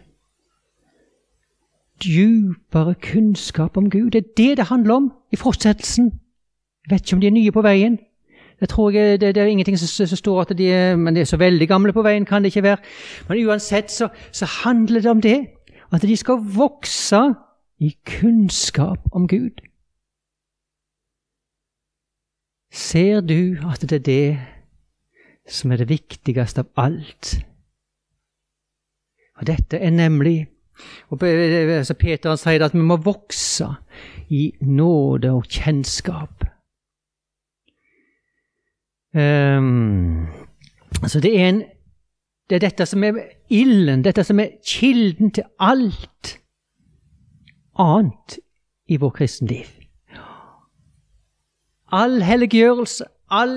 Djupere 2.04 2.96
kunnskap 2.96 3.78
om 3.78 3.90
Gud. 3.90 4.12
Det 4.12 4.18
er 4.18 4.34
det 4.38 4.58
det 4.58 4.66
handler 4.66 4.94
om 4.96 5.14
i 5.32 5.36
fortsettelsen. 5.36 6.06
Jeg 6.86 6.92
vet 6.92 7.02
ikke 7.02 7.16
om 7.16 7.22
de 7.22 7.28
er 7.28 7.32
nye 7.32 7.52
på 7.52 7.62
veien. 7.62 8.00
Det 8.60 8.70
tror 8.70 8.92
jeg, 8.92 9.22
det, 9.22 9.36
det 9.36 9.44
er 9.44 9.48
ingenting 9.48 9.80
som, 9.80 10.08
som, 10.08 10.18
står 10.18 10.42
at 10.42 10.58
de 10.58 10.72
er 10.72 10.96
Men 10.96 11.16
de 11.16 11.22
er 11.22 11.26
så 11.26 11.38
veldig 11.38 11.68
gamle 11.68 11.94
på 11.94 12.02
veien, 12.02 12.26
kan 12.26 12.44
det 12.44 12.48
ikke 12.48 12.64
være. 12.64 12.78
Men 13.30 13.48
uansett 13.48 13.92
så, 13.92 14.10
så 14.32 14.46
handler 14.46 15.02
det 15.02 15.12
om 15.12 15.22
det. 15.22 15.48
At 15.94 16.02
de 16.02 16.18
skal 16.18 16.36
vokse 16.56 17.34
i 17.80 17.96
kunnskap 18.06 19.00
om 19.12 19.28
Gud. 19.28 19.62
Ser 22.72 23.22
du 23.22 23.58
at 23.72 23.82
det 23.82 23.92
er 23.92 24.00
det 24.00 24.40
som 25.50 25.72
er 25.72 25.78
det 25.78 25.90
viktigste 25.90 26.62
av 26.62 26.68
alt? 26.78 27.40
Og 29.40 29.48
dette 29.48 29.78
er 29.80 29.94
nemlig 29.96 30.48
og 31.10 31.20
Peter 31.20 31.94
Peter 32.00 32.36
sier 32.40 32.64
at 32.66 32.76
vi 32.76 32.84
må 32.86 32.98
vokse 33.04 33.68
i 34.30 34.54
nåde 34.62 35.32
og 35.32 35.48
kjennskap. 35.50 36.46
Um, 39.14 40.28
så 41.08 41.20
det 41.20 41.34
er, 41.34 41.50
en, 41.50 41.64
det 42.50 42.60
er 42.60 42.66
dette 42.68 42.86
som 42.86 43.04
er 43.04 43.18
ilden, 43.50 44.04
dette 44.06 44.24
som 44.24 44.40
er 44.40 44.60
kilden 44.66 45.34
til 45.34 45.44
alt 45.60 46.36
annet 47.80 48.38
i 48.88 49.00
vår 49.02 49.16
kristenliv. 49.18 49.68
All 51.92 52.22
helliggjørelse, 52.22 53.06
all 53.34 53.56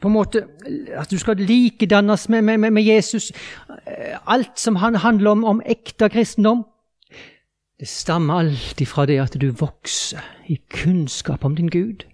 på 0.00 0.08
en 0.08 0.12
måte 0.12 0.44
At 0.94 1.10
du 1.10 1.18
skal 1.18 1.36
likedannes 1.36 2.28
med, 2.28 2.42
med, 2.42 2.70
med, 2.70 2.82
Jesus. 2.82 3.32
Alt 4.26 4.58
som 4.58 4.76
han 4.76 4.94
handler 4.94 5.30
om, 5.30 5.44
om 5.44 5.62
ekte 5.66 6.08
kristendom. 6.08 6.64
Det 7.80 7.88
stammer 7.88 8.34
alltid 8.34 8.86
fra 8.86 9.06
det 9.06 9.20
at 9.20 9.36
du 9.40 9.50
vokser 9.50 10.24
i 10.48 10.56
kunnskap 10.70 11.44
om 11.44 11.56
din 11.56 11.68
Gud. 11.68 12.06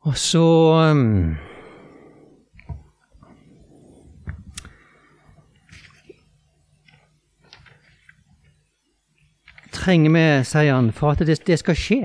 Og 0.00 0.16
så 0.16 0.42
um, 0.92 1.36
trenger 9.72 10.10
vi, 10.10 10.44
sier 10.44 10.74
han, 10.74 10.92
for 10.92 11.10
at 11.10 11.18
det, 11.18 11.46
det, 11.46 11.58
skal 11.58 11.76
skje. 11.76 12.00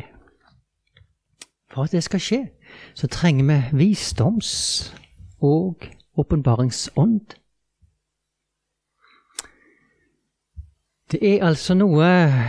For 1.71 1.83
at 1.83 1.91
det 1.91 2.03
skal 2.03 2.19
skje, 2.19 2.41
så 2.93 3.07
trenger 3.07 3.45
vi 3.45 3.85
visdoms- 3.85 5.04
og 5.45 5.87
åpenbaringsånd. 6.17 7.35
Det 11.11 11.21
er 11.21 11.43
altså 11.45 11.75
noe 11.77 12.07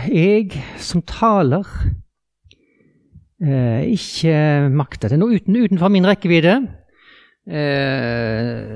jeg 0.09 0.57
som 0.81 1.03
taler 1.05 1.67
eh, 3.37 3.85
ikke 3.93 4.33
makter. 4.73 5.11
Det 5.11 5.19
er 5.19 5.21
noe 5.21 5.37
uten, 5.37 5.59
utenfor 5.61 5.93
min 5.93 6.07
rekkevidde. 6.09 6.55
Eh, 7.47 8.71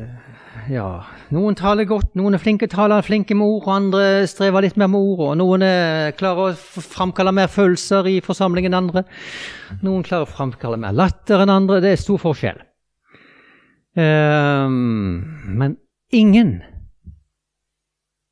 ja, 0.72 0.88
noen 1.34 1.58
taler 1.58 1.90
godt, 1.90 2.14
noen 2.16 2.38
er 2.38 2.44
flinke 2.44 2.70
taler, 2.70 3.02
flinke 3.04 3.34
med 3.36 3.48
ord, 3.48 3.66
og 3.66 3.74
andre 3.74 4.06
strever 4.30 4.68
litt 4.68 4.78
med 4.78 4.94
ord. 4.94 5.26
og 5.32 5.38
Noen 5.42 5.66
klarer 6.20 6.52
å 6.52 6.86
framkalle 6.86 7.34
mer 7.36 7.50
følelser 7.52 8.08
i 8.14 8.20
forsamlingen 8.24 8.72
enn 8.72 8.84
andre. 8.84 9.08
Noen 9.82 10.06
klarer 10.06 10.30
å 10.30 10.36
framkalle 10.36 10.78
mer 10.80 10.94
latter 10.94 11.42
enn 11.42 11.52
andre. 11.58 11.82
Det 11.82 11.96
er 11.96 12.06
stor 12.06 12.22
forskjell. 12.22 12.62
Um, 13.96 14.72
men 15.58 15.78
ingen 16.10 16.64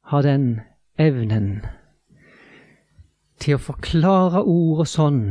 har 0.04 0.22
den 0.22 0.62
evnen 0.98 1.66
til 3.40 3.58
å 3.58 3.64
forklare 3.64 4.40
ordet 4.48 4.88
sånn 4.88 5.24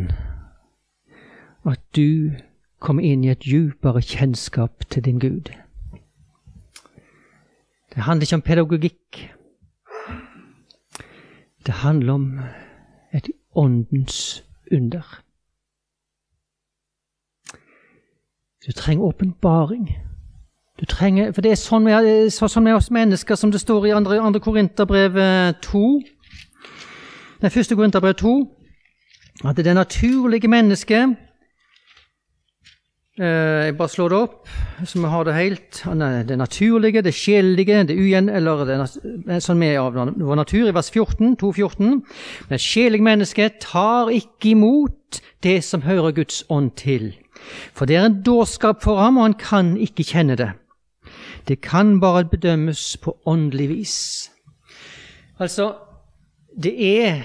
at 1.65 1.81
du 1.97 2.37
kommer 2.85 3.07
inn 3.09 3.25
i 3.25 3.31
et 3.33 3.47
djupere 3.49 4.03
kjennskap 4.05 4.85
til 4.93 5.05
din 5.07 5.21
Gud. 5.23 5.49
Det 7.95 8.05
handler 8.05 8.29
ikke 8.29 8.37
om 8.37 8.45
pedagogikk. 8.45 9.21
Det 11.67 11.75
handler 11.81 12.13
om 12.13 12.27
et 13.13 13.31
åndens 13.57 14.45
under. 14.73 15.25
Du 18.67 18.73
trenger 18.73 19.05
åpenbaring. 19.05 20.08
Du 20.81 20.87
trenger, 20.87 21.33
for 21.33 21.43
det 21.43 21.53
er 21.53 21.59
sånn 21.59 21.83
med, 21.85 22.31
sånn 22.31 22.65
med 22.65 22.77
oss 22.77 22.91
mennesker, 22.95 23.35
som 23.35 23.51
det 23.51 23.61
står 23.61 23.89
i 23.89 23.95
andre, 23.97 24.21
andre 24.23 24.41
Korinterbrev 24.41 25.17
2. 25.65 25.87
Nei, 27.43 27.51
1. 27.51 27.75
Korinterbrev 27.75 28.15
2. 28.21 28.35
At 29.47 29.59
det 29.59 29.75
naturlige 29.75 30.51
mennesket 30.51 31.17
Eh, 33.19 33.65
jeg 33.67 33.75
bare 33.75 33.91
slår 33.91 34.13
det 34.13 34.19
opp, 34.19 34.51
så 34.87 35.01
vi 35.03 35.09
har 35.11 35.25
det 35.27 35.35
helt. 35.35 35.81
Det 36.29 36.39
naturlige, 36.39 37.03
det 37.03 37.15
sjelelige, 37.15 37.83
det 37.89 37.97
ugjen... 37.99 38.29
Eller 38.29 38.63
det 38.65 39.41
sånn 39.43 39.59
med 39.59 39.75
av 39.81 39.97
vår 39.97 40.39
natur, 40.39 40.69
i 40.69 40.75
vers 40.75 40.91
14, 40.95 41.35
2.14. 41.41 41.97
Men 42.47 42.55
et 42.55 42.63
sjelig 42.63 43.03
menneske 43.03 43.49
tar 43.59 44.13
ikke 44.15 44.53
imot 44.53 45.19
det 45.43 45.59
som 45.67 45.83
hører 45.83 46.15
Guds 46.15 46.45
ånd 46.49 46.77
til. 46.79 47.11
For 47.75 47.91
det 47.91 47.99
er 47.99 48.07
en 48.07 48.23
dårskap 48.23 48.87
for 48.87 49.03
ham, 49.03 49.19
og 49.19 49.33
han 49.33 49.39
kan 49.41 49.75
ikke 49.83 50.07
kjenne 50.07 50.39
det. 50.39 50.53
Det 51.49 51.61
kan 51.61 52.01
bare 52.01 52.25
bedømmes 52.25 52.97
på 53.03 53.19
åndelig 53.27 53.69
vis. 53.69 54.31
Altså, 55.39 55.75
det 56.63 56.75
er 56.99 57.23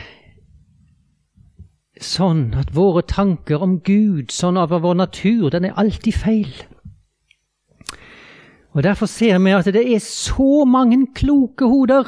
sånn 2.01 2.53
at 2.57 2.71
våre 2.75 3.03
tanker 3.07 3.63
om 3.63 3.79
Gud, 3.83 4.31
sånn 4.31 4.57
av 4.57 4.71
vår 4.71 4.95
natur, 4.95 5.49
den 5.49 5.65
er 5.65 5.75
alltid 5.79 6.15
feil. 6.15 6.53
Og 8.73 8.83
Derfor 8.83 9.05
ser 9.05 9.37
vi 9.39 9.53
at 9.53 9.65
det 9.65 9.83
er 9.93 9.99
så 9.99 10.65
mange 10.65 11.07
kloke 11.15 11.65
hoder 11.69 12.07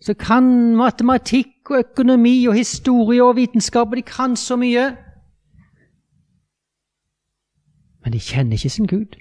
som 0.00 0.14
kan 0.14 0.76
matematikk 0.76 1.70
og 1.70 1.78
økonomi 1.78 2.46
og 2.46 2.54
historie 2.54 3.22
og 3.24 3.36
vitenskap, 3.36 3.88
og 3.90 3.96
de 3.96 4.02
kan 4.02 4.36
så 4.36 4.56
mye. 4.56 4.90
Men 8.04 8.14
de 8.14 8.20
kjenner 8.22 8.56
ikke 8.56 8.70
sin 8.70 8.86
Gud. 8.86 9.18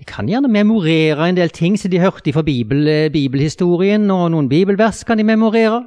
De 0.00 0.08
kan 0.08 0.28
gjerne 0.28 0.48
memorere 0.48 1.28
en 1.28 1.36
del 1.36 1.52
ting 1.52 1.76
som 1.78 1.92
de 1.92 2.00
hørte 2.00 2.32
fra 2.32 2.42
Bibel, 2.42 2.88
eh, 2.88 3.12
bibelhistorien, 3.12 4.10
og 4.10 4.30
noen 4.32 4.48
bibelvers 4.48 5.04
kan 5.04 5.20
de 5.20 5.24
memorere 5.24 5.84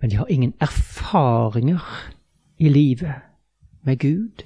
men 0.00 0.10
de 0.10 0.16
har 0.16 0.26
ingen 0.26 0.54
erfaringer 0.60 2.12
i 2.58 2.68
livet 2.68 3.14
med 3.82 3.98
Gud. 3.98 4.42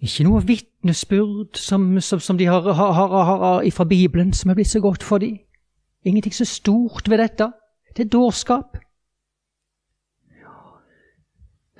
Ikke 0.00 0.24
noe 0.24 0.42
vitnesbyrd 0.46 1.56
som, 1.56 2.00
som, 2.00 2.20
som, 2.20 2.38
de 2.38 2.46
har, 2.46 2.60
har, 2.60 2.92
har, 2.92 3.36
har 3.44 3.70
fra 3.70 3.84
Bibelen 3.84 4.32
som 4.32 4.50
er 4.50 4.54
blitt 4.54 4.68
så 4.68 4.80
godt 4.80 5.02
for 5.02 5.18
dem. 5.18 5.38
Ingenting 6.04 6.34
så 6.34 6.44
stort 6.44 7.10
ved 7.10 7.18
dette. 7.18 7.52
Det 7.96 8.04
er 8.04 8.08
dårskap. 8.08 8.76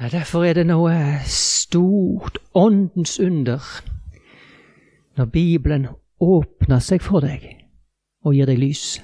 Nei, 0.00 0.08
derfor 0.10 0.44
er 0.44 0.56
det 0.58 0.66
noe 0.66 0.94
stort 1.30 2.38
åndens 2.54 3.18
under 3.20 3.62
når 5.14 5.24
Bibelen 5.24 5.86
åpner 6.20 6.80
seg 6.82 7.02
for 7.02 7.22
deg 7.22 7.44
og 8.26 8.34
gir 8.34 8.48
deg 8.50 8.58
lys. 8.58 9.02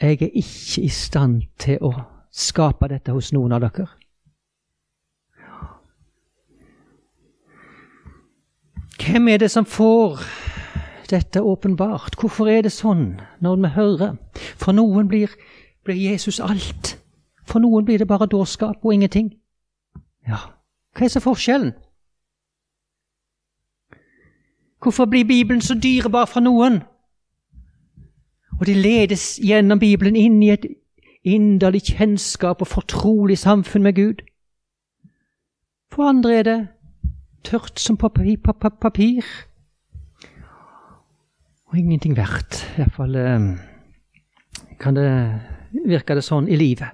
Jeg 0.00 0.18
er 0.20 0.34
ikke 0.36 0.82
i 0.84 0.88
stand 0.92 1.46
til 1.58 1.78
å 1.80 1.94
skape 2.34 2.90
dette 2.92 3.14
hos 3.14 3.30
noen 3.32 3.54
av 3.56 3.62
dere. 3.64 3.86
Hvem 9.00 9.28
er 9.28 9.40
det 9.40 9.50
som 9.50 9.64
får 9.64 10.20
dette 11.08 11.40
åpenbart? 11.40 12.18
Hvorfor 12.20 12.50
er 12.52 12.66
det 12.66 12.72
sånn 12.72 13.14
når 13.40 13.56
vi 13.62 13.72
hører? 13.78 14.14
For 14.60 14.76
noen 14.76 15.08
blir, 15.08 15.32
blir 15.84 16.00
Jesus 16.10 16.40
alt. 16.40 16.98
For 17.44 17.60
noen 17.60 17.84
blir 17.84 17.98
det 17.98 18.08
bare 18.08 18.26
dårskap 18.26 18.84
og 18.84 18.94
ingenting. 18.94 19.34
Ja, 20.28 20.40
hva 20.96 21.04
er 21.04 21.12
så 21.12 21.20
forskjellen? 21.20 21.74
Hvorfor 24.82 25.04
blir 25.04 25.24
Bibelen 25.24 25.60
så 25.60 25.74
dyrebar 25.74 26.24
for 26.28 26.40
noen? 26.40 26.82
Og 28.60 28.66
de 28.66 28.74
ledes 28.74 29.40
gjennom 29.42 29.78
Bibelen 29.78 30.16
inn 30.16 30.42
i 30.42 30.50
et 30.52 30.66
inderlig 31.24 31.82
kjennskap 31.82 32.60
og 32.60 32.68
fortrolig 32.68 33.38
samfunn 33.38 33.82
med 33.82 33.94
Gud. 33.96 34.20
For 35.92 36.08
andre 36.08 36.34
er 36.38 36.42
det 36.42 36.58
tørt 37.44 37.80
som 37.80 37.96
papir, 37.96 38.36
papir. 38.80 39.24
og 41.64 41.78
ingenting 41.78 42.16
verdt. 42.16 42.60
Iallfall 42.78 43.16
eh, 43.16 43.40
kan 44.80 44.94
det 44.94 45.08
virke 45.86 46.14
det 46.14 46.22
sånn 46.22 46.46
i 46.48 46.56
livet. 46.56 46.92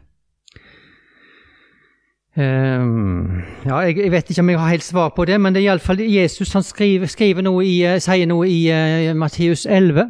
Um, 2.41 3.43
ja, 3.67 3.79
jeg, 3.85 3.97
jeg, 3.99 4.11
vet 4.13 4.31
ikke 4.31 4.41
om 4.41 4.51
jeg 4.51 4.59
har 4.59 4.69
helt 4.69 4.85
svar 4.85 5.09
på 5.17 5.25
det, 5.29 5.37
men 5.41 5.53
det 5.53 5.61
er 5.61 5.67
iallfall 5.73 6.01
Jesus 6.01 6.53
han 6.57 6.63
skriver, 6.65 7.11
skriver 7.11 7.45
noe 7.45 7.65
i, 7.67 7.75
uh, 7.85 7.99
sier 8.01 8.29
noe 8.31 8.47
i 8.49 8.61
uh, 8.73 9.11
Matteus 9.19 9.67
11. 9.67 10.07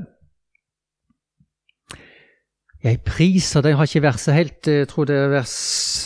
Jeg 2.85 3.01
priser 3.09 3.65
deg, 3.65 3.73
jeg 3.73 3.81
har 3.81 3.91
ikke 3.91 4.05
verset 4.05 4.37
helt, 4.37 4.69
jeg 4.69 4.89
tror 4.93 5.11
det 5.11 5.17
er 5.17 5.33
vers 5.33 5.57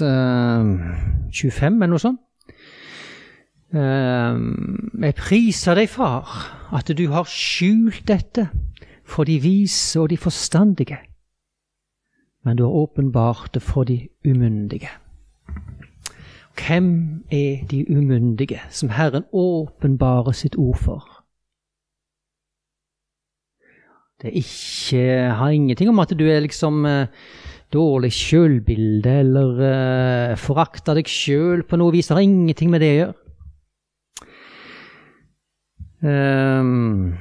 uh, 0.07 0.73
25 1.29 1.69
eller 1.69 1.93
noe 1.93 2.05
sånt. 2.07 2.23
jeg 3.75 5.15
priser 5.19 5.75
deg, 5.75 5.89
far, 5.91 6.35
at 6.79 6.95
du 6.95 7.09
har 7.11 7.27
skjult 7.27 8.05
dette 8.07 8.49
for 9.05 9.27
de 9.27 9.41
vise 9.43 9.99
og 10.01 10.13
de 10.15 10.17
forstandige, 10.17 11.01
men 12.47 12.57
du 12.57 12.63
har 12.69 12.85
åpenbart 12.87 13.51
det 13.55 13.63
for 13.67 13.85
de 13.85 14.05
umyndige. 14.25 14.95
Hvem 16.55 17.25
er 17.31 17.67
de 17.71 17.85
umyndige 17.91 18.61
som 18.71 18.89
Herren 18.95 19.25
åpenbarer 19.33 20.33
sitt 20.33 20.57
ord 20.57 20.79
for? 20.79 21.11
Det 24.23 24.31
ikke, 24.33 25.35
har 25.35 25.49
ingenting 25.49 25.89
om 25.89 25.99
at 25.99 26.15
du 26.19 26.25
er 26.25 26.41
liksom 26.41 26.85
uh, 26.85 27.07
dårlig 27.73 28.13
sjølbilde 28.13 29.19
eller 29.21 29.51
uh, 30.31 30.37
forakter 30.39 30.95
deg 30.95 31.11
sjøl 31.11 31.65
på 31.67 31.77
noe 31.77 31.93
vis. 31.93 32.09
Det 32.09 32.17
har 32.17 32.25
ingenting 32.25 32.71
med 32.71 32.81
det 32.81 32.93
å 32.93 32.97
gjøre. 33.01 33.21
Um, 36.05 37.15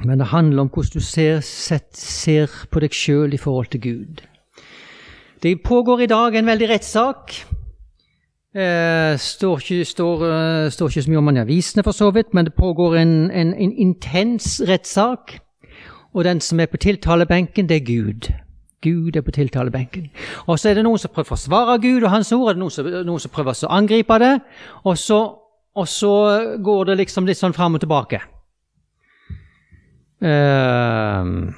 men 0.00 0.18
det 0.18 0.30
handler 0.32 0.64
om 0.64 0.72
hvordan 0.72 0.96
du 0.96 1.04
ser, 1.04 1.40
sett, 1.44 1.92
ser 1.96 2.50
på 2.72 2.80
deg 2.80 2.94
sjøl 2.96 3.34
i 3.36 3.40
forhold 3.40 3.70
til 3.74 3.84
Gud. 3.84 4.26
Det 5.42 5.58
pågår 5.64 6.04
i 6.04 6.10
dag 6.10 6.34
en 6.36 6.48
veldig 6.48 6.68
rettssak 6.72 7.36
Eh, 8.54 9.18
står, 9.18 9.58
ikke, 9.58 9.84
står, 9.84 10.14
uh, 10.14 10.70
står, 10.70 10.88
ikke, 10.88 11.02
så 11.02 11.10
mye 11.10 11.18
om 11.18 11.28
han 11.30 11.36
i 11.36 11.40
avisene, 11.40 11.84
for 11.86 11.94
så 11.94 12.10
vidt, 12.10 12.34
men 12.34 12.48
det 12.48 12.54
pågår 12.54 12.96
en, 12.98 13.30
en, 13.30 13.54
en 13.54 13.72
intens 13.78 14.62
rettssak. 14.68 15.38
Og 16.14 16.24
den 16.24 16.40
som 16.40 16.60
er 16.60 16.66
på 16.66 16.76
tiltalebenken, 16.76 17.68
det 17.68 17.76
er 17.76 17.84
Gud. 17.86 18.32
Gud 18.82 19.16
er 19.16 19.20
på 19.20 19.30
tiltalebenken. 19.30 20.10
Og 20.46 20.58
så 20.58 20.68
er 20.68 20.74
det 20.74 20.84
noen 20.84 20.98
som 20.98 21.12
prøver 21.14 21.28
å 21.28 21.34
forsvare 21.36 21.78
Gud 21.78 22.02
og 22.02 22.10
Hans 22.10 22.32
ord, 22.32 22.42
og 22.42 22.48
det 22.48 22.56
er 22.56 22.62
noen 22.64 22.74
som, 22.74 22.90
noen 23.06 23.22
som 23.22 23.30
prøver 23.30 23.54
å 23.54 23.70
angripe 23.76 24.18
det. 24.18 24.32
Og 24.82 24.98
så, 24.98 25.20
og 25.76 25.88
så, 25.88 26.14
går 26.58 26.90
det 26.90 27.00
liksom 27.04 27.30
litt 27.30 27.38
sånn 27.38 27.54
fram 27.54 27.78
og 27.78 27.84
tilbake. 27.84 28.18
Uh, 30.20 31.54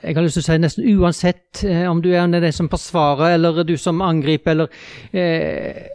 jeg 0.00 0.14
har 0.16 0.24
lyst 0.24 0.38
til 0.38 0.42
å 0.42 0.46
si 0.46 0.60
nesten 0.60 0.86
uansett 0.96 1.62
eh, 1.68 1.84
om 1.90 2.00
du 2.00 2.08
er 2.14 2.30
den 2.32 2.54
som 2.54 2.70
forsvarer, 2.72 3.34
eller 3.36 3.64
du 3.68 3.74
som 3.76 4.00
angriper, 4.04 4.54
eller 4.54 4.68
eh, 5.12 5.90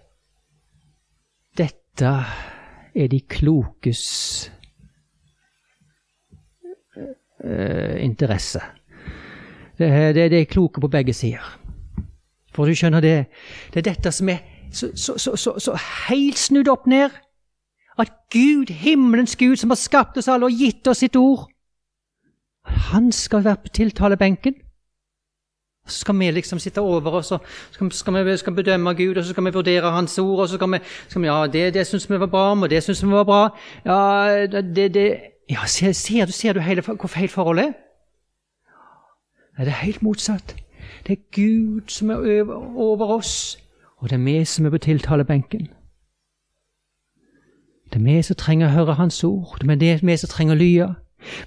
Dette 1.57 2.11
er 2.93 3.07
de 3.09 3.19
klokes 3.25 4.01
eh, 7.41 7.95
interesse. 8.05 8.61
Det, 9.79 9.89
det, 10.13 10.27
det, 10.29 10.41
er 10.43 10.51
kloke 10.51 10.81
på 10.81 10.91
begge 10.93 11.15
sider. 11.17 11.47
For 12.53 12.69
du 12.69 12.77
skjønner, 12.77 13.01
det, 13.01 13.15
det 13.73 13.81
er 13.81 13.87
dette 13.89 14.13
som 14.13 14.29
er 14.29 14.43
så, 14.69 14.91
så, 14.93 15.17
så, 15.17 15.55
så 15.57 15.73
helt 16.11 16.37
snudd 16.37 16.69
opp 16.69 16.85
ned. 16.85 17.17
At 17.97 18.13
Gud, 18.29 18.69
himmelens 18.69 19.33
Gud, 19.41 19.57
som 19.57 19.73
har 19.73 19.81
skapt 19.81 20.21
oss 20.21 20.29
alle 20.29 20.51
og 20.51 20.61
gitt 20.61 20.85
oss 20.85 21.01
sitt 21.01 21.17
ord 21.17 21.47
han 22.67 23.11
skal 23.11 23.43
være 23.43 23.55
på 23.55 23.67
tiltalebenken. 23.73 24.55
Så 25.87 25.99
skal 25.99 26.19
vi 26.19 26.31
liksom 26.31 26.59
sitte 26.59 26.81
over 26.81 27.11
og 27.11 27.25
så 27.25 27.37
skal, 27.71 28.25
vi 28.25 28.37
skal 28.37 28.53
bedømme 28.53 28.93
Gud, 28.93 29.17
og 29.17 29.23
så 29.23 29.29
skal 29.29 29.45
vi 29.45 29.51
vurdere 29.53 29.91
Hans 29.91 30.19
ord. 30.19 30.39
og 30.39 30.49
så 30.49 30.55
skal 30.55 30.71
vi, 30.71 30.77
skal 31.07 31.21
vi 31.21 31.27
Ja, 31.27 31.47
det, 31.47 31.73
det 31.73 31.87
syns 31.87 32.09
vi 32.09 32.19
var 32.19 32.27
bra, 32.27 32.61
og 32.61 32.69
det 32.69 32.83
syns 32.83 33.03
vi 33.03 33.09
var 33.09 33.23
bra. 33.23 33.57
Ja, 33.85 34.47
det, 34.47 34.93
det, 34.93 35.17
ja 35.49 35.65
ser, 35.65 35.91
ser, 35.91 36.25
du, 36.25 36.31
ser 36.31 36.53
du 36.53 36.59
hele, 36.59 36.81
hvor 36.81 37.07
feil 37.07 37.29
forholdet 37.29 37.65
er? 37.65 37.73
Det 39.59 39.67
er 39.67 39.71
helt 39.71 40.01
motsatt. 40.01 40.55
Det 41.07 41.17
er 41.17 41.23
Gud 41.35 41.81
som 41.87 42.09
er 42.09 42.43
over 42.75 43.05
oss, 43.05 43.57
og 43.97 44.09
det 44.09 44.15
er 44.15 44.23
vi 44.23 44.45
som 44.45 44.65
er 44.65 44.69
på 44.69 44.77
tiltalebenken. 44.77 45.67
Det 47.93 47.95
er 47.95 48.03
vi 48.03 48.21
som 48.21 48.35
trenger 48.35 48.67
å 48.67 48.71
høre 48.71 48.93
Hans 48.93 49.23
ord, 49.23 49.57
det 49.61 49.89
er 49.89 49.99
vi 50.03 50.17
som 50.17 50.29
trenger 50.29 50.55
å 50.55 50.59
lye. 50.59 50.87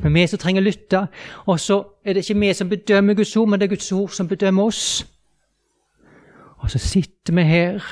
Men 0.00 0.14
vi 0.14 0.26
som 0.26 0.38
trenger 0.38 0.62
å 0.62 0.64
lytte. 0.64 1.06
Og 1.46 1.60
så 1.60 1.82
er 2.04 2.12
det 2.12 2.24
ikke 2.24 2.40
vi 2.40 2.52
som 2.54 2.68
bedømmer 2.68 3.14
Guds 3.14 3.36
ord, 3.36 3.48
men 3.48 3.60
det 3.60 3.66
er 3.66 3.74
Guds 3.74 3.92
ord 3.92 4.08
som 4.08 4.28
bedømmer 4.28 4.64
oss. 4.64 5.06
Og 6.60 6.70
så 6.70 6.78
sitter 6.78 7.34
vi 7.34 7.42
her 7.42 7.84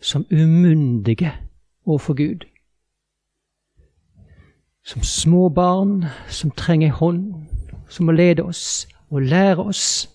som 0.00 0.26
umyndige 0.30 1.32
overfor 1.86 2.14
Gud. 2.14 2.44
Som 4.84 5.02
små 5.02 5.48
barn 5.48 6.04
som 6.28 6.50
trenger 6.50 6.86
en 6.86 6.94
hånd, 6.94 7.34
som 7.88 8.06
må 8.06 8.12
lede 8.12 8.42
oss 8.42 8.88
og 9.10 9.22
lære 9.22 9.56
oss. 9.56 10.10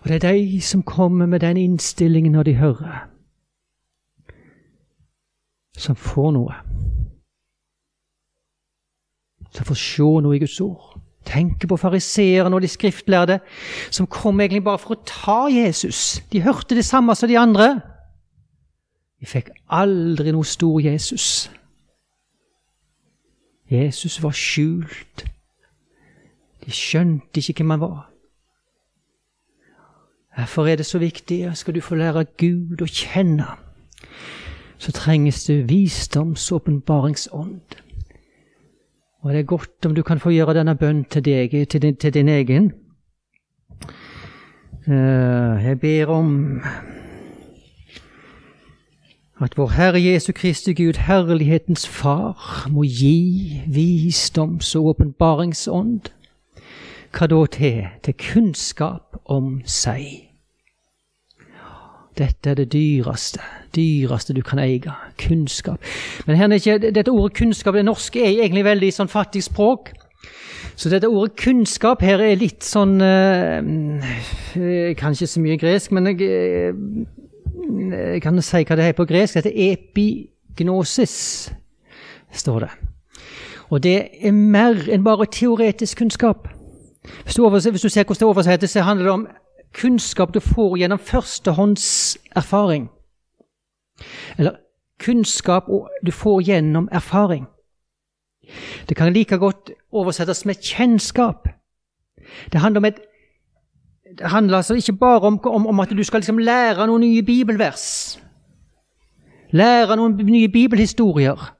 Og 0.00 0.08
det 0.08 0.24
er 0.24 0.32
de 0.32 0.60
som 0.60 0.82
kommer 0.82 1.26
med 1.26 1.40
den 1.40 1.56
innstillingen 1.56 2.32
når 2.32 2.42
de 2.42 2.54
hører, 2.54 3.08
som 5.78 5.96
får 5.96 6.30
noe 6.30 6.54
som 9.54 9.66
får 9.66 9.78
se 9.78 10.10
noe 10.24 10.36
i 10.36 10.42
Guds 10.42 10.60
ord. 10.60 10.94
Tenk 11.24 11.64
på 11.68 11.76
fariseerne 11.80 12.56
og 12.56 12.62
de 12.62 12.68
skriftlærde 12.68 13.38
som 13.90 14.06
kom 14.06 14.40
egentlig 14.40 14.64
bare 14.64 14.80
for 14.82 14.94
å 14.94 15.04
ta 15.08 15.40
Jesus. 15.48 16.20
De 16.32 16.42
hørte 16.44 16.76
det 16.76 16.84
samme 16.84 17.14
som 17.16 17.30
de 17.30 17.38
andre. 17.40 17.68
De 19.20 19.28
fikk 19.28 19.48
aldri 19.72 20.34
noe 20.34 20.44
stor 20.44 20.82
Jesus. 20.84 21.48
Jesus 23.70 24.18
var 24.22 24.34
skjult. 24.36 25.24
De 26.64 26.72
skjønte 26.72 27.40
ikke 27.40 27.62
hvem 27.62 27.72
han 27.76 27.80
var. 27.80 28.02
Derfor 30.36 30.66
er 30.66 30.76
det 30.76 30.86
så 30.86 30.98
viktig. 30.98 31.56
Skal 31.56 31.74
du 31.74 31.80
få 31.80 31.94
lære 31.94 32.26
Gud 32.36 32.82
å 32.82 32.90
kjenne, 32.90 33.46
så 34.78 34.92
trenges 34.92 35.44
det 35.46 35.70
visdoms- 35.70 36.50
og 36.52 36.64
åpenbaringsånd. 36.64 37.78
Og 39.24 39.32
det 39.32 39.40
er 39.40 39.42
godt 39.42 39.86
om 39.86 39.94
du 39.94 40.02
kan 40.02 40.20
få 40.20 40.30
gjøre 40.30 40.52
denne 40.54 40.74
bønn 40.76 41.04
til 41.08 41.24
deg, 41.24 41.54
til 41.68 41.82
din, 41.82 41.96
til 41.96 42.12
din 42.14 42.28
egen. 42.28 42.72
Uh, 44.86 45.64
jeg 45.64 45.78
ber 45.80 46.06
om 46.12 46.60
at 49.40 49.56
vår 49.56 49.68
Herre 49.68 50.02
Jesu 50.02 50.32
Kristi 50.32 50.74
Gud, 50.74 51.00
herlighetens 51.06 51.88
Far, 51.88 52.68
må 52.70 52.82
gi 52.82 53.62
visdoms- 53.66 54.76
og 54.76 54.86
åpenbaringsånd. 54.92 56.12
Hva 57.16 57.26
da 57.26 57.46
til? 57.46 57.80
Til 58.02 58.14
kunnskap 58.32 59.16
om 59.24 59.62
seg. 59.64 60.33
Dette 62.18 62.50
er 62.50 62.54
det 62.54 62.68
dyreste, 62.72 63.40
dyreste 63.74 64.34
du 64.36 64.42
kan 64.46 64.60
eie. 64.62 64.92
Kunnskap. 65.18 65.82
Men 66.26 66.36
her 66.36 66.48
er 66.48 66.60
ikke, 66.60 66.78
dette 66.94 67.10
ordet 67.10 67.36
kunnskap, 67.36 67.74
det 67.74 67.84
norske, 67.84 68.22
er 68.22 68.44
egentlig 68.44 68.64
veldig 68.64 68.92
sånn 68.94 69.10
fattig 69.10 69.42
språk. 69.42 69.90
Så 70.76 70.90
dette 70.90 71.10
ordet 71.10 71.34
kunnskap 71.38 72.02
her 72.02 72.22
er 72.22 72.38
litt 72.38 72.64
sånn 72.66 72.96
eh, 73.02 74.94
Kanskje 74.98 75.28
så 75.30 75.42
mye 75.42 75.58
gresk, 75.58 75.92
men 75.94 76.10
jeg, 76.10 76.30
jeg 77.90 78.22
kan 78.22 78.42
si 78.42 78.62
hva 78.62 78.78
det 78.78 78.88
er 78.90 78.96
på 78.98 79.06
gresk. 79.10 79.38
Dette 79.38 79.50
er 79.50 79.74
epignosis, 79.74 81.16
står 82.34 82.66
det. 82.66 82.72
Og 83.70 83.82
det 83.82 83.96
er 84.22 84.34
mer 84.34 84.86
enn 84.92 85.06
bare 85.06 85.26
teoretisk 85.26 85.98
kunnskap. 86.02 86.46
Hvis 87.24 87.34
du, 87.36 87.48
hvis 87.48 87.82
du 87.82 87.88
ser 87.88 88.04
hvordan 88.04 88.20
det 88.20 88.28
oversettes, 88.30 88.70
så 88.70 88.84
handler 88.86 89.04
det 89.04 89.12
om 89.12 89.26
kunnskap 89.74 90.34
du 90.34 90.40
får 90.40 90.78
gjennom 90.78 90.98
førstehånds 90.98 92.18
erfaring. 92.36 92.88
Eller 94.38 94.56
kunnskap 94.98 95.66
du 96.06 96.12
får 96.12 96.42
gjennom 96.42 96.88
erfaring. 96.92 97.46
Det 98.88 98.96
kan 98.96 99.12
like 99.12 99.38
godt 99.38 99.70
oversettes 99.92 100.44
med 100.44 100.54
kjennskap. 100.54 101.48
Det 102.52 102.60
handler, 102.60 102.80
om 102.80 102.84
et, 102.84 103.00
det 104.18 104.30
handler 104.30 104.56
altså 104.56 104.74
ikke 104.74 104.92
bare 104.92 105.20
om, 105.20 105.40
om, 105.44 105.66
om 105.66 105.80
at 105.80 105.90
du 105.90 106.04
skal 106.04 106.20
liksom 106.20 106.38
lære 106.38 106.86
noen 106.86 107.00
nye 107.00 107.22
bibelvers. 107.22 108.18
Lære 109.52 109.96
noen 109.96 110.16
nye 110.26 110.48
bibelhistorier. 110.48 111.54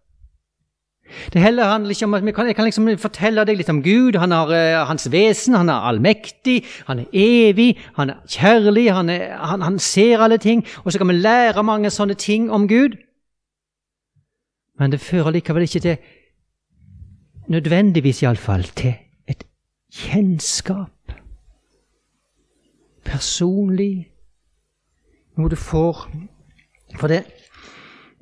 Det 1.33 1.43
heller 1.43 1.65
handler 1.65 1.91
ikke 1.91 2.05
om 2.05 2.15
at 2.15 2.35
kan, 2.35 2.47
Jeg 2.47 2.57
kan 2.57 2.65
liksom 2.65 2.89
fortelle 2.99 3.45
deg 3.45 3.57
litt 3.57 3.71
om 3.71 3.83
Gud, 3.83 4.17
han 4.19 4.31
har 4.31 4.51
uh, 4.51 4.87
hans 4.89 5.11
vesen, 5.13 5.55
han 5.55 5.69
er 5.69 5.89
allmektig, 5.89 6.65
han 6.87 6.99
er 6.99 7.05
evig, 7.13 7.79
han 7.97 8.11
er 8.11 8.21
kjærlig, 8.29 8.93
han, 8.93 9.09
er, 9.11 9.37
han, 9.37 9.63
han 9.63 9.79
ser 9.79 10.19
alle 10.19 10.39
ting. 10.39 10.65
Og 10.85 10.93
så 10.93 10.99
kan 10.99 11.09
vi 11.09 11.21
lære 11.21 11.63
mange 11.63 11.91
sånne 11.91 12.15
ting 12.15 12.51
om 12.53 12.69
Gud. 12.69 12.97
Men 14.79 14.93
det 14.93 15.01
fører 15.01 15.31
likevel 15.31 15.63
ikke 15.63 15.81
til 15.81 15.97
Nødvendigvis, 17.49 18.23
iallfall, 18.23 18.65
til 18.65 18.95
et 19.29 19.45
kjennskap. 19.93 21.13
Personlig. 23.05 24.09
Noe 25.37 25.51
du 25.53 25.57
får 25.59 26.07
For 26.97 27.11
det 27.11 27.25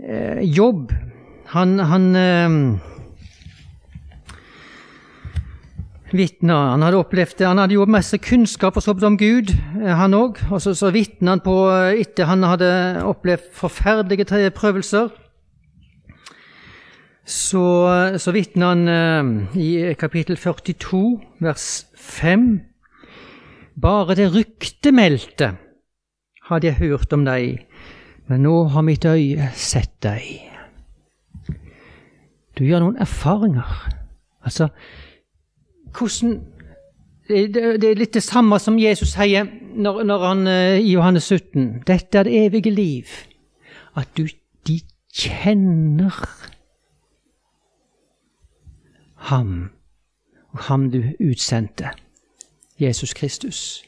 eh, 0.00 0.40
Jobb, 0.42 0.90
han, 1.52 1.78
han 1.78 2.16
eh, 2.16 2.58
vitna. 6.16 6.56
Han 6.72 6.84
hadde 6.84 7.00
opplevd 7.00 7.38
det. 7.38 7.48
Han 7.48 7.60
hadde 7.60 7.76
jo 7.76 7.86
masse 7.90 8.18
kunnskap 8.22 8.76
og 8.76 8.84
sånt 8.84 9.04
om 9.06 9.18
Gud, 9.20 9.52
eh, 9.80 9.94
han 9.96 10.16
òg. 10.16 10.40
Og 10.50 10.62
så, 10.62 10.74
så 10.78 10.92
vitna 10.94 11.36
han 11.36 11.44
på, 11.44 11.56
eh, 11.72 12.02
etter 12.04 12.28
han 12.30 12.44
hadde 12.46 12.70
opplevd 13.08 13.50
forferdelige 13.56 14.52
prøvelser, 14.56 15.10
så, 17.22 17.66
så 18.18 18.32
vitna 18.34 18.72
han 18.72 18.88
eh, 18.88 19.58
i 19.60 19.94
kapittel 19.98 20.36
42, 20.36 21.04
vers 21.40 21.86
5. 21.96 22.48
Bare 23.82 24.16
det 24.18 24.32
ryktemeldte 24.34 25.54
hadde 26.50 26.68
jeg 26.68 26.80
hørt 26.82 27.12
om 27.16 27.24
deg, 27.24 27.62
men 28.28 28.44
nå 28.44 28.56
har 28.74 28.84
mitt 28.84 29.06
øye 29.08 29.52
sett 29.56 29.94
deg. 30.04 30.51
Du 32.58 32.64
gjør 32.64 32.84
noen 32.84 32.98
erfaringer. 33.00 33.88
Altså, 34.44 34.68
hvordan 35.98 36.40
det, 37.28 37.84
er 37.84 37.98
litt 37.98 38.14
det 38.14 38.22
samme 38.24 38.58
som 38.60 38.78
Jesus 38.80 39.14
sier 39.14 39.46
når, 39.72 40.02
når 40.04 40.24
han, 40.26 40.46
eh, 40.50 40.80
i 40.82 40.92
Johannes 40.92 41.30
17. 41.30 41.82
Dette 41.86 42.18
er 42.18 42.28
det 42.28 42.34
evige 42.46 42.70
liv. 42.70 43.12
At 43.96 44.08
du, 44.16 44.26
de 44.66 44.80
kjenner 45.14 46.16
ham, 49.30 49.70
og 50.52 50.58
ham 50.68 50.90
du 50.90 51.02
utsendte, 51.20 51.92
Jesus 52.80 53.14
Kristus. 53.14 53.82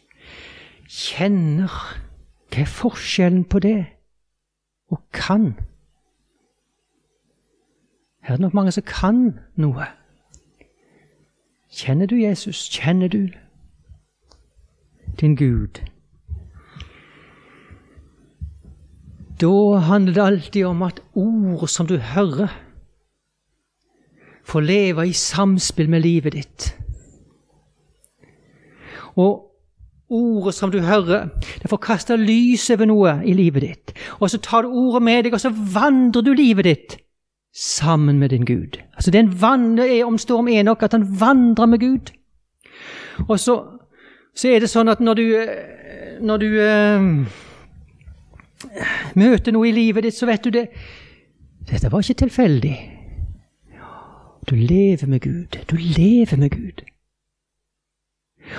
Kjenner 0.88 1.72
Hva 2.54 2.62
er 2.62 2.70
forskjellen 2.70 3.48
på 3.50 3.58
det 3.58 3.80
og 4.92 5.00
kan? 5.12 5.56
Her 8.24 8.32
er 8.32 8.36
det 8.36 8.40
nok 8.40 8.54
mange 8.54 8.72
som 8.72 8.84
kan 8.88 9.38
noe. 9.60 9.84
Kjenner 11.68 12.06
du 12.08 12.16
Jesus? 12.16 12.70
Kjenner 12.72 13.08
du 13.08 13.28
din 15.20 15.36
Gud? 15.36 15.82
Da 19.40 19.76
handler 19.76 20.14
det 20.14 20.22
alltid 20.22 20.64
om 20.64 20.82
at 20.82 21.02
ord 21.14 21.68
som 21.68 21.86
du 21.86 21.98
hører, 21.98 22.48
får 24.44 24.60
leve 24.60 25.08
i 25.08 25.12
samspill 25.12 25.90
med 25.90 26.00
livet 26.00 26.32
ditt. 26.32 26.78
Og 29.16 29.50
ordet 30.08 30.54
som 30.54 30.70
du 30.70 30.80
hører, 30.80 31.28
det 31.62 31.70
får 31.70 31.76
kaste 31.76 32.16
lys 32.16 32.70
over 32.70 32.88
noe 32.88 33.18
i 33.24 33.32
livet 33.32 33.62
ditt. 33.62 33.94
Og 34.20 34.30
så 34.30 34.38
tar 34.38 34.62
du 34.62 34.68
ordet 34.68 35.02
med 35.02 35.24
deg, 35.24 35.32
og 35.32 35.40
så 35.40 35.52
vandrer 35.52 36.22
du 36.22 36.32
livet 36.32 36.64
ditt 36.64 37.03
sammen 37.54 38.18
med 38.18 38.28
din 38.28 38.44
Gud. 38.44 38.80
Altså 38.94 39.10
Det 39.10 39.18
er 39.18 39.22
en 39.22 39.40
vandre 39.40 39.88
er 39.98 40.04
om 40.04 40.18
Storm 40.18 40.48
Enok 40.48 40.82
at 40.82 40.92
han 40.92 41.20
vandrer 41.20 41.66
med 41.66 41.80
Gud. 41.80 42.10
Og 43.28 43.40
så, 43.40 43.64
så 44.34 44.48
er 44.48 44.60
det 44.60 44.70
sånn 44.70 44.90
at 44.90 45.00
når 45.00 45.14
du, 45.14 45.26
når 46.20 46.36
du 46.42 46.48
uh, 46.58 47.02
møter 49.14 49.54
noe 49.54 49.68
i 49.68 49.74
livet 49.76 50.02
ditt, 50.04 50.16
så 50.18 50.26
vet 50.26 50.44
du 50.44 50.50
det 50.50 50.66
Dette 51.64 51.88
var 51.88 52.02
ikke 52.02 52.26
tilfeldig. 52.26 52.74
Du 54.50 54.54
lever 54.54 55.06
med 55.08 55.20
Gud. 55.20 55.56
Du 55.70 55.76
lever 55.76 56.36
med 56.36 56.50
Gud. 56.50 56.82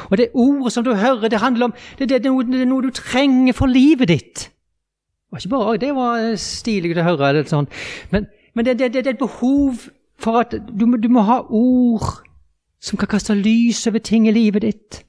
Og 0.10 0.18
det 0.18 0.32
ordet 0.34 0.74
som 0.74 0.84
du 0.84 0.96
hører, 0.96 1.30
det 1.30 1.40
handler 1.40 1.66
om 1.66 1.74
det, 2.00 2.10
det, 2.10 2.24
det, 2.24 2.32
det 2.50 2.62
er 2.62 2.66
noe, 2.66 2.82
du 2.82 2.90
trenger 2.90 3.54
for 3.54 3.70
livet 3.70 4.10
ditt. 4.10 4.48
Det 4.48 5.32
var 5.32 5.44
ikke 5.44 5.54
bare 5.54 5.78
det 5.78 5.92
var 5.96 6.26
stilig 6.42 6.96
å 6.98 7.06
høre, 7.06 7.30
eller 7.30 7.46
sånn. 7.50 7.70
men, 8.10 8.26
men 8.56 8.66
det, 8.66 8.82
er 8.82 9.10
et 9.10 9.18
behov 9.18 9.74
for 10.20 10.40
at 10.40 10.52
du, 10.80 10.86
du, 10.96 11.10
må 11.10 11.22
ha 11.22 11.42
ord 11.50 12.24
som 12.82 12.98
kan 12.98 13.08
kaste 13.08 13.36
lys 13.36 13.88
over 13.88 14.00
ting 14.00 14.28
i 14.28 14.32
livet 14.32 14.62
ditt. 14.62 15.02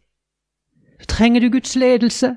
Så 1.01 1.07
trenger 1.07 1.41
du 1.41 1.51
Guds 1.51 1.77
ledelse. 1.77 2.35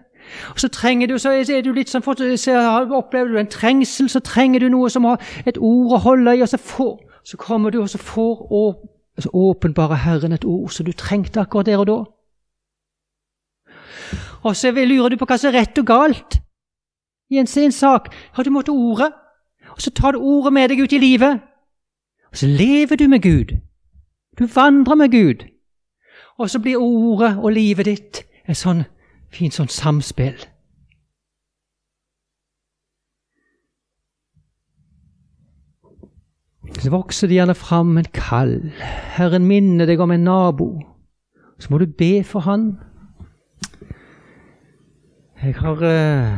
Og 0.53 0.59
så 0.59 0.67
trenger 0.67 1.07
du, 1.07 1.17
så 1.17 1.31
er 1.31 1.61
du 1.65 1.71
litt 1.73 1.89
sånn, 1.89 2.03
så 2.37 2.57
Opplever 2.93 3.31
du 3.31 3.39
en 3.39 3.49
trengsel, 3.49 4.09
så 4.09 4.19
trenger 4.19 4.59
du 4.59 4.69
noe 4.69 4.89
som 4.89 5.07
har 5.09 5.21
et 5.45 5.57
ord 5.57 5.95
å 5.97 6.03
holde 6.03 6.35
i. 6.37 6.41
og 6.41 6.49
så 6.49 6.57
får 6.57 6.99
så 7.23 7.37
kommer 7.37 7.69
du 7.69 7.81
og 7.81 7.89
så 7.89 7.97
får 7.97 8.47
å, 8.51 8.61
så 9.19 9.29
åpenbare 9.33 9.99
Herren 10.01 10.33
et 10.33 10.45
ord 10.45 10.71
som 10.73 10.85
du 10.85 10.93
trengte 10.97 11.41
akkurat 11.41 11.67
der 11.67 11.81
og 11.81 11.87
da. 11.87 11.97
Og 14.43 14.55
så 14.55 14.71
lurer 14.71 15.09
du 15.13 15.17
på 15.19 15.27
hva 15.29 15.37
som 15.37 15.51
er 15.51 15.59
rett 15.59 15.77
og 15.81 15.85
galt 15.85 16.39
i 17.29 17.37
en, 17.37 17.47
sin 17.47 17.71
sak. 17.71 18.09
Har 18.33 18.43
du 18.43 18.49
måttet 18.49 18.73
ordet? 18.73 19.11
Og 19.79 19.83
så 19.83 19.91
tar 19.95 20.11
du 20.11 20.19
ordet 20.19 20.51
med 20.53 20.69
deg 20.69 20.81
ut 20.83 20.91
i 20.91 20.97
livet. 20.99 21.39
Og 22.31 22.37
så 22.37 22.47
lever 22.47 22.95
du 22.99 23.07
med 23.07 23.21
Gud. 23.23 23.55
Du 24.39 24.43
vandrer 24.55 24.95
med 24.95 25.11
Gud. 25.11 25.45
Og 26.37 26.49
så 26.49 26.59
blir 26.59 26.75
ordet 26.77 27.37
og 27.37 27.51
livet 27.51 27.85
ditt 27.85 28.19
et 28.43 28.59
sånn 28.59 28.83
fint 29.31 29.55
sånn 29.55 29.71
samspill. 29.71 30.35
Så 36.83 36.91
vokser 36.91 37.31
det 37.31 37.39
gjerne 37.39 37.55
fram 37.55 37.95
en 37.97 38.11
kall. 38.11 38.57
Herren 39.15 39.47
minner 39.47 39.87
deg 39.87 40.03
om 40.03 40.11
en 40.11 40.27
nabo. 40.27 40.73
Så 41.55 41.71
må 41.71 41.79
du 41.79 41.87
be 41.87 42.19
for 42.27 42.43
han. 42.43 42.73
Jeg 45.39 45.55
har 45.55 45.87
uh, 45.87 46.35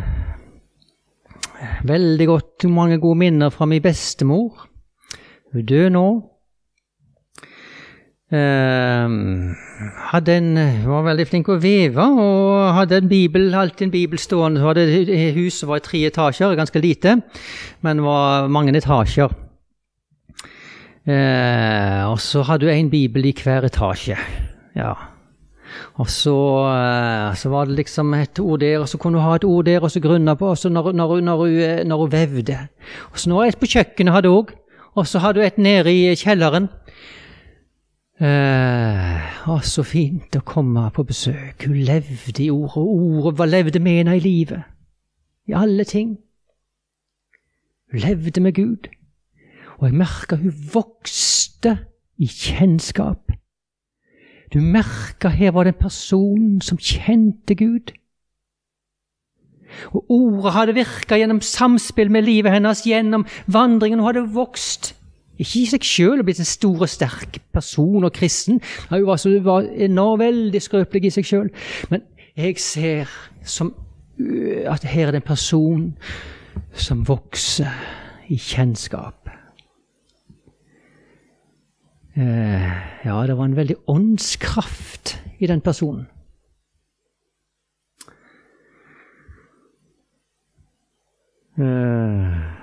veldig 1.88 2.28
godt 2.28 2.67
mange 2.69 3.00
gode 3.02 3.19
minner 3.21 3.50
fra 3.54 3.65
min 3.65 3.82
bestemor. 3.84 4.67
Hun 5.54 5.65
døde 5.65 5.84
død 5.84 5.89
nå. 5.95 6.08
Uh, 8.32 9.52
hadde 10.13 10.36
en, 10.39 10.54
var 10.88 11.04
veldig 11.04 11.26
flink 11.28 11.50
å 11.52 11.58
veve 11.60 12.00
og 12.00 12.69
hadde 12.78 13.02
en 13.02 13.10
bibel, 13.12 13.50
alltid 13.52 13.89
en 13.89 13.91
bibel 13.91 14.21
stående. 14.24 14.63
Hadde, 14.63 14.86
huset 15.36 15.67
var 15.67 15.82
i 15.82 15.84
tre 15.84 16.06
etasjer, 16.08 16.56
ganske 16.56 16.80
lite, 16.80 17.17
men 17.84 18.04
var 18.06 18.47
mange 18.47 18.71
etasjer. 18.78 19.36
Uh, 21.02 22.08
og 22.08 22.19
så 22.24 22.45
hadde 22.47 22.69
hun 22.69 22.78
en 22.78 22.93
bibel 22.93 23.28
i 23.28 23.36
hver 23.36 23.67
etasje. 23.67 24.15
Ja. 24.78 24.93
Og 26.02 26.10
så, 26.10 26.36
eh, 26.72 27.36
så, 27.36 27.50
var 27.50 27.66
det 27.66 27.78
liksom 27.80 28.14
et 28.18 28.40
ord 28.40 28.60
der, 28.60 28.80
og 28.80 28.90
så 28.90 28.98
kunne 28.98 29.20
du 29.20 29.24
ha 29.24 29.36
et 29.36 29.46
ord 29.48 29.66
der, 29.66 29.80
og 29.80 29.92
så 29.92 30.00
grunna 30.00 30.36
på 30.36 30.50
også 30.52 30.70
når, 30.70 30.92
når, 30.92 31.20
når, 31.22 31.38
hun, 31.38 31.88
når 31.88 31.98
hun 31.98 32.12
vevde. 32.12 32.58
Og 33.12 33.20
så 33.20 33.30
nå 33.30 33.42
et 33.44 33.60
på 33.60 33.70
kjøkkenet 33.76 34.14
hadde 34.14 34.34
òg, 34.34 34.56
og 34.96 35.08
så 35.08 35.20
hadde 35.24 35.40
du 35.40 35.46
et 35.46 35.58
nede 35.58 35.94
i 35.94 36.16
kjelleren. 36.16 36.68
Eh, 38.22 39.62
så 39.66 39.84
fint 39.84 40.36
å 40.38 40.44
komme 40.46 40.84
på 40.94 41.06
besøk. 41.08 41.66
Hun 41.66 41.80
levde 41.88 42.44
i 42.44 42.52
ordet, 42.54 42.78
og 42.78 43.32
ordet 43.32 43.50
levde 43.50 43.80
med 43.80 44.02
henne 44.02 44.18
i 44.18 44.24
livet. 44.24 44.62
I 45.50 45.56
alle 45.58 45.84
ting. 45.90 46.18
Hun 47.92 48.00
levde 48.00 48.42
med 48.42 48.54
Gud. 48.54 48.92
Og 49.80 49.88
jeg 49.88 49.98
merka 49.98 50.38
hun 50.38 50.54
vokste 50.74 51.78
i 52.22 52.28
kjennskap. 52.30 53.32
Du 54.54 54.60
merka 54.60 55.30
her 55.32 55.52
var 55.56 55.64
det 55.64 55.74
en 55.76 55.84
person 55.84 56.62
som 56.62 56.78
kjente 56.78 57.56
Gud. 57.56 57.94
Og 59.96 60.06
ordet 60.12 60.54
hadde 60.54 60.76
virka 60.76 61.16
gjennom 61.16 61.42
samspill 61.42 62.12
med 62.12 62.26
livet 62.28 62.52
hennes, 62.52 62.84
gjennom 62.84 63.26
vandringen. 63.48 64.00
Hun 64.00 64.10
hadde 64.10 64.34
vokst. 64.34 64.96
Ikke 65.40 65.62
i 65.62 65.70
seg 65.72 65.86
sjøl 65.88 66.20
og 66.22 66.28
blitt 66.28 66.42
en 66.44 66.50
stor 66.50 66.84
og 66.84 66.92
sterk 66.92 67.40
person 67.56 68.04
og 68.04 68.14
kristen. 68.14 68.60
Hun 68.90 69.08
var, 69.08 69.22
så, 69.22 69.32
var 69.42 69.66
enormt 69.72 70.22
veldig 70.22 70.62
skrøpelig 70.62 71.08
i 71.10 71.14
seg 71.16 71.30
sjøl. 71.32 71.50
Men 71.90 72.04
jeg 72.36 72.60
ser 72.62 73.10
som, 73.48 73.74
at 74.68 74.84
her 74.84 75.08
er 75.08 75.16
det 75.16 75.24
en 75.24 75.30
person 75.32 75.88
som 76.74 77.08
vokser 77.08 77.72
i 78.30 78.38
kjennskap. 78.38 79.21
Eh, 82.17 82.71
ja, 83.06 83.28
det 83.28 83.38
var 83.38 83.45
en 83.45 83.56
veldig 83.56 83.76
åndskraft 83.88 85.21
i 85.39 85.47
den 85.47 85.62
personen. 85.62 86.08
Eh, 91.60 92.58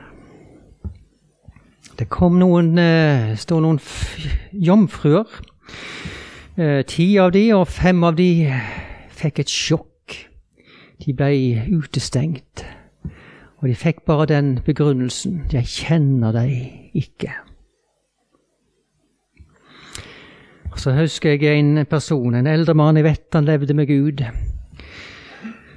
Det 1.98 2.06
kom 2.08 2.36
noen 2.38 2.78
eh, 2.78 3.34
står 3.34 3.60
noen 3.60 3.80
jomfruer. 4.52 5.26
Ti 6.86 7.04
av 7.18 7.32
de, 7.32 7.42
og 7.54 7.68
fem 7.70 8.04
av 8.04 8.16
de 8.18 8.30
fikk 9.14 9.40
et 9.42 9.50
sjokk. 9.50 10.14
De 11.02 11.14
ble 11.14 11.66
utestengt. 11.70 12.64
Og 13.58 13.68
de 13.68 13.74
fikk 13.74 14.04
bare 14.06 14.26
den 14.26 14.58
begrunnelsen 14.66 15.44
'Jeg 15.50 15.66
kjenner 15.66 16.32
deg 16.32 16.90
ikke'. 16.94 17.48
Og 20.67 20.67
Så 20.78 20.94
husker 20.94 21.34
jeg 21.34 21.58
en 21.58 21.86
person, 21.90 22.34
en 22.34 22.46
eldre 22.46 22.74
mann, 22.74 22.96
jeg 22.96 23.04
vet 23.04 23.34
han 23.34 23.44
levde 23.44 23.74
med 23.74 23.86
Gud. 23.90 24.22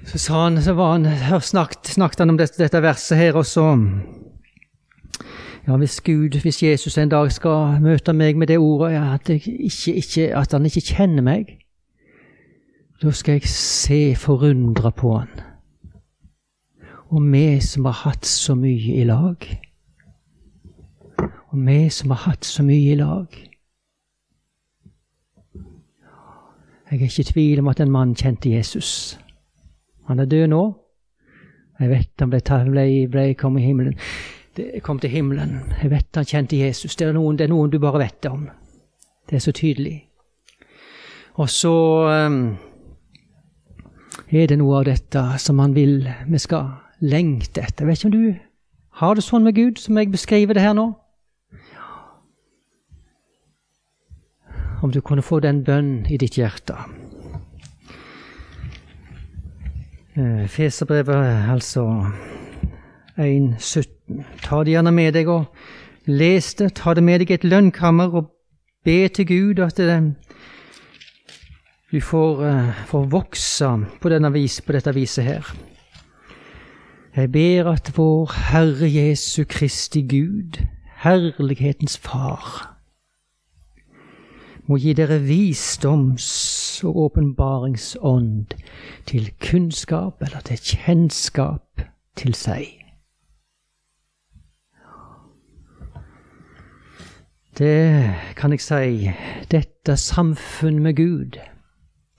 Så 0.05 0.17
sa 0.17 0.43
han, 0.43 0.61
så 0.61 0.73
var 0.73 0.91
han, 0.91 1.41
snakket, 1.41 1.87
snakket 1.95 2.19
han 2.19 2.29
om 2.29 2.37
dette, 2.37 2.59
dette 2.61 2.81
verset 2.81 3.17
her, 3.17 3.37
og 3.39 3.45
så 3.45 3.65
ja, 5.67 5.77
hvis 5.77 6.01
Gud, 6.01 6.41
hvis 6.41 6.63
Jesus 6.63 6.97
en 6.97 7.09
dag 7.09 7.31
skal 7.31 7.81
møte 7.81 8.13
meg 8.13 8.37
med 8.37 8.47
det 8.47 8.57
ordet, 8.57 8.93
ja, 8.93 9.13
at, 9.13 9.29
ikke, 9.29 9.93
ikke, 9.93 10.37
at 10.37 10.51
han 10.51 10.65
ikke 10.65 10.81
kjenner 10.81 11.25
meg, 11.25 11.57
da 13.01 13.11
skal 13.11 13.39
jeg 13.39 13.49
se 13.49 14.15
forundra 14.15 14.89
på 14.89 15.17
han. 15.17 15.29
Og 17.11 17.21
vi 17.31 17.59
som 17.59 17.85
har 17.85 18.03
hatt 18.05 18.25
så 18.25 18.55
mye 18.55 19.01
i 19.01 19.03
lag. 19.03 19.47
Og 21.51 21.57
vi 21.67 21.89
som 21.89 22.13
har 22.13 22.29
hatt 22.29 22.45
så 22.45 22.63
mye 22.63 22.93
i 22.93 22.95
lag. 22.95 23.50
Jeg 26.91 26.99
er 26.99 27.03
ikke 27.03 27.21
i 27.21 27.23
tvil 27.23 27.59
om 27.59 27.67
at 27.71 27.79
en 27.79 27.91
mann 27.91 28.15
kjente 28.15 28.49
Jesus. 28.51 29.19
Han 30.07 30.19
er 30.19 30.25
død 30.25 30.47
nå. 30.47 30.63
Jeg 31.79 31.89
vet 31.89 32.19
han 32.19 32.29
ble, 32.29 32.41
ble, 32.71 33.07
ble 33.07 33.33
kom. 33.39 33.55
Det 34.57 34.83
kom 34.83 34.99
til 34.99 35.09
himmelen. 35.09 35.61
Jeg 35.81 35.91
vet 35.91 36.15
han 36.15 36.25
kjente 36.25 36.59
Jesus. 36.59 36.95
Det 36.95 37.07
er, 37.07 37.13
noen, 37.15 37.37
det 37.37 37.47
er 37.47 37.53
noen 37.53 37.71
du 37.71 37.79
bare 37.79 38.03
vet 38.03 38.27
om. 38.27 38.49
Det 39.29 39.35
er 39.35 39.39
så 39.39 39.53
tydelig. 39.55 40.09
Og 41.39 41.49
så 41.49 41.73
um, 42.27 42.57
er 44.27 44.51
det 44.51 44.59
noe 44.59 44.81
av 44.81 44.89
dette 44.91 45.23
som 45.39 45.63
han 45.63 45.75
vil 45.75 46.09
vi 46.27 46.43
skal 46.43 46.73
lengte 46.99 47.63
etter. 47.63 47.85
Jeg 47.85 47.87
vet 47.87 48.03
ikke 48.03 48.11
om 48.11 48.17
du 48.17 48.35
har 48.99 49.15
det 49.15 49.23
sånn 49.23 49.47
med 49.47 49.55
Gud 49.55 49.79
som 49.79 49.95
jeg 49.97 50.11
beskriver 50.11 50.59
det 50.59 50.67
her 50.67 50.75
nå? 50.75 50.89
Om 54.81 54.91
du 54.91 55.01
kunne 55.01 55.21
få 55.21 55.39
den 55.39 55.63
bønn 55.63 56.05
i 56.09 56.17
ditt 56.17 56.39
hjerte. 56.39 56.75
Eh, 60.17 60.47
Feserbrevet, 60.47 61.49
altså 61.51 61.85
1.17. 63.17 64.23
Ta 64.43 64.63
det 64.63 64.73
gjerne 64.73 64.91
med 64.91 65.13
deg 65.13 65.29
og 65.29 65.45
les 66.09 66.53
det. 66.59 66.73
Ta 66.75 66.93
det 66.93 67.03
med 67.03 67.21
deg 67.21 67.31
i 67.31 67.37
et 67.39 67.47
lønnkammer 67.47 68.15
og 68.17 68.31
be 68.85 69.07
til 69.07 69.27
Gud 69.27 69.59
at 69.63 69.77
det, 69.77 70.15
du 71.91 72.01
får, 72.01 72.41
uh, 72.41 72.85
får 72.87 73.05
vokse 73.11 73.69
på, 74.01 74.09
vis, 74.33 74.61
på 74.61 74.71
dette 74.71 74.93
viset 74.93 75.23
her. 75.23 75.55
Jeg 77.15 77.31
ber 77.31 77.71
at 77.71 77.91
vår 77.97 78.31
Herre 78.51 78.87
Jesu 78.87 79.43
Kristi 79.43 80.01
Gud, 80.01 80.61
herlighetens 81.03 81.97
Far, 81.97 82.70
må 84.71 84.77
gi 84.79 84.93
dere 84.95 85.17
visdoms- 85.19 86.79
og 86.87 86.97
åpenbaringsånd 86.97 88.53
til 89.05 89.25
kunnskap 89.43 90.21
eller 90.23 90.39
til 90.47 90.61
kjennskap 90.63 91.81
til 92.15 92.31
seg. 92.33 92.69
Det 97.59 98.13
kan 98.39 98.55
jeg 98.55 98.63
si, 98.63 99.11
dette 99.51 99.97
samfunn 99.99 100.79
med 100.79 100.95
Gud, 100.95 101.35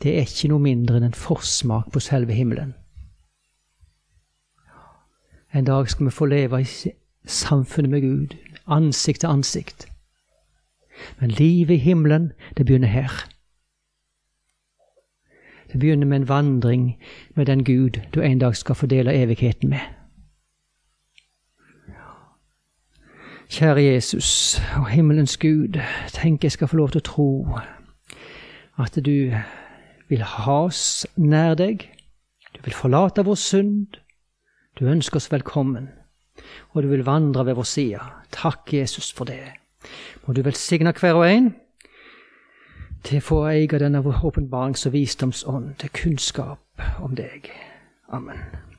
det 0.02 0.12
er 0.12 0.28
ikke 0.28 0.50
noe 0.52 0.60
mindre 0.60 1.00
enn 1.00 1.08
en 1.08 1.16
forsmak 1.16 1.88
på 1.94 2.02
selve 2.04 2.36
himmelen. 2.36 2.74
En 5.54 5.64
dag 5.64 5.88
skal 5.88 6.10
vi 6.10 6.14
få 6.18 6.28
leve 6.28 6.60
i 6.60 6.92
samfunnet 7.24 7.90
med 7.90 8.04
Gud, 8.04 8.36
ansikt 8.68 9.24
til 9.24 9.32
ansikt. 9.32 9.91
Men 11.20 11.30
livet 11.30 11.74
i 11.74 11.76
himmelen, 11.76 12.32
det 12.56 12.66
begynner 12.66 12.88
her. 12.88 13.28
Det 15.72 15.80
begynner 15.80 16.06
med 16.06 16.16
en 16.16 16.28
vandring 16.28 16.98
med 17.34 17.46
den 17.46 17.64
Gud 17.64 18.00
du 18.14 18.20
en 18.20 18.38
dag 18.38 18.56
skal 18.56 18.74
fordele 18.74 19.14
evigheten 19.14 19.68
med. 19.68 19.80
Kjære 23.48 23.82
Jesus 23.82 24.60
og 24.76 24.88
himmelens 24.88 25.36
Gud, 25.36 25.80
tenk 26.08 26.44
jeg 26.44 26.52
skal 26.52 26.68
få 26.68 26.76
lov 26.76 26.90
til 26.90 27.02
å 27.02 27.08
tro 27.08 27.58
at 28.80 28.96
du 29.04 29.32
vil 30.08 30.22
ha 30.22 30.56
oss 30.64 31.06
nær 31.16 31.54
deg. 31.54 31.84
Du 32.56 32.60
vil 32.64 32.76
forlate 32.76 33.24
vår 33.24 33.36
synd. 33.40 33.98
Du 34.80 34.86
ønsker 34.88 35.20
oss 35.20 35.32
velkommen, 35.32 35.88
og 36.72 36.82
du 36.82 36.88
vil 36.88 37.04
vandre 37.04 37.46
ved 37.46 37.60
vår 37.60 37.68
side. 37.68 38.00
Takk, 38.32 38.72
Jesus, 38.72 39.12
for 39.12 39.28
det. 39.28 39.62
Må 40.27 40.35
du 40.35 40.42
velsigne 40.42 40.92
hver 40.92 41.18
og 41.18 41.29
en 41.31 41.55
til 43.03 43.18
å 43.18 43.27
få 43.27 43.38
eie 43.51 43.79
denne 43.83 44.03
åpenbarings- 44.03 44.87
og 44.87 44.92
visdomsånd, 44.95 45.75
til 45.79 45.90
kunnskap 45.90 46.85
om 47.03 47.16
deg. 47.18 47.51
Amen. 48.09 48.71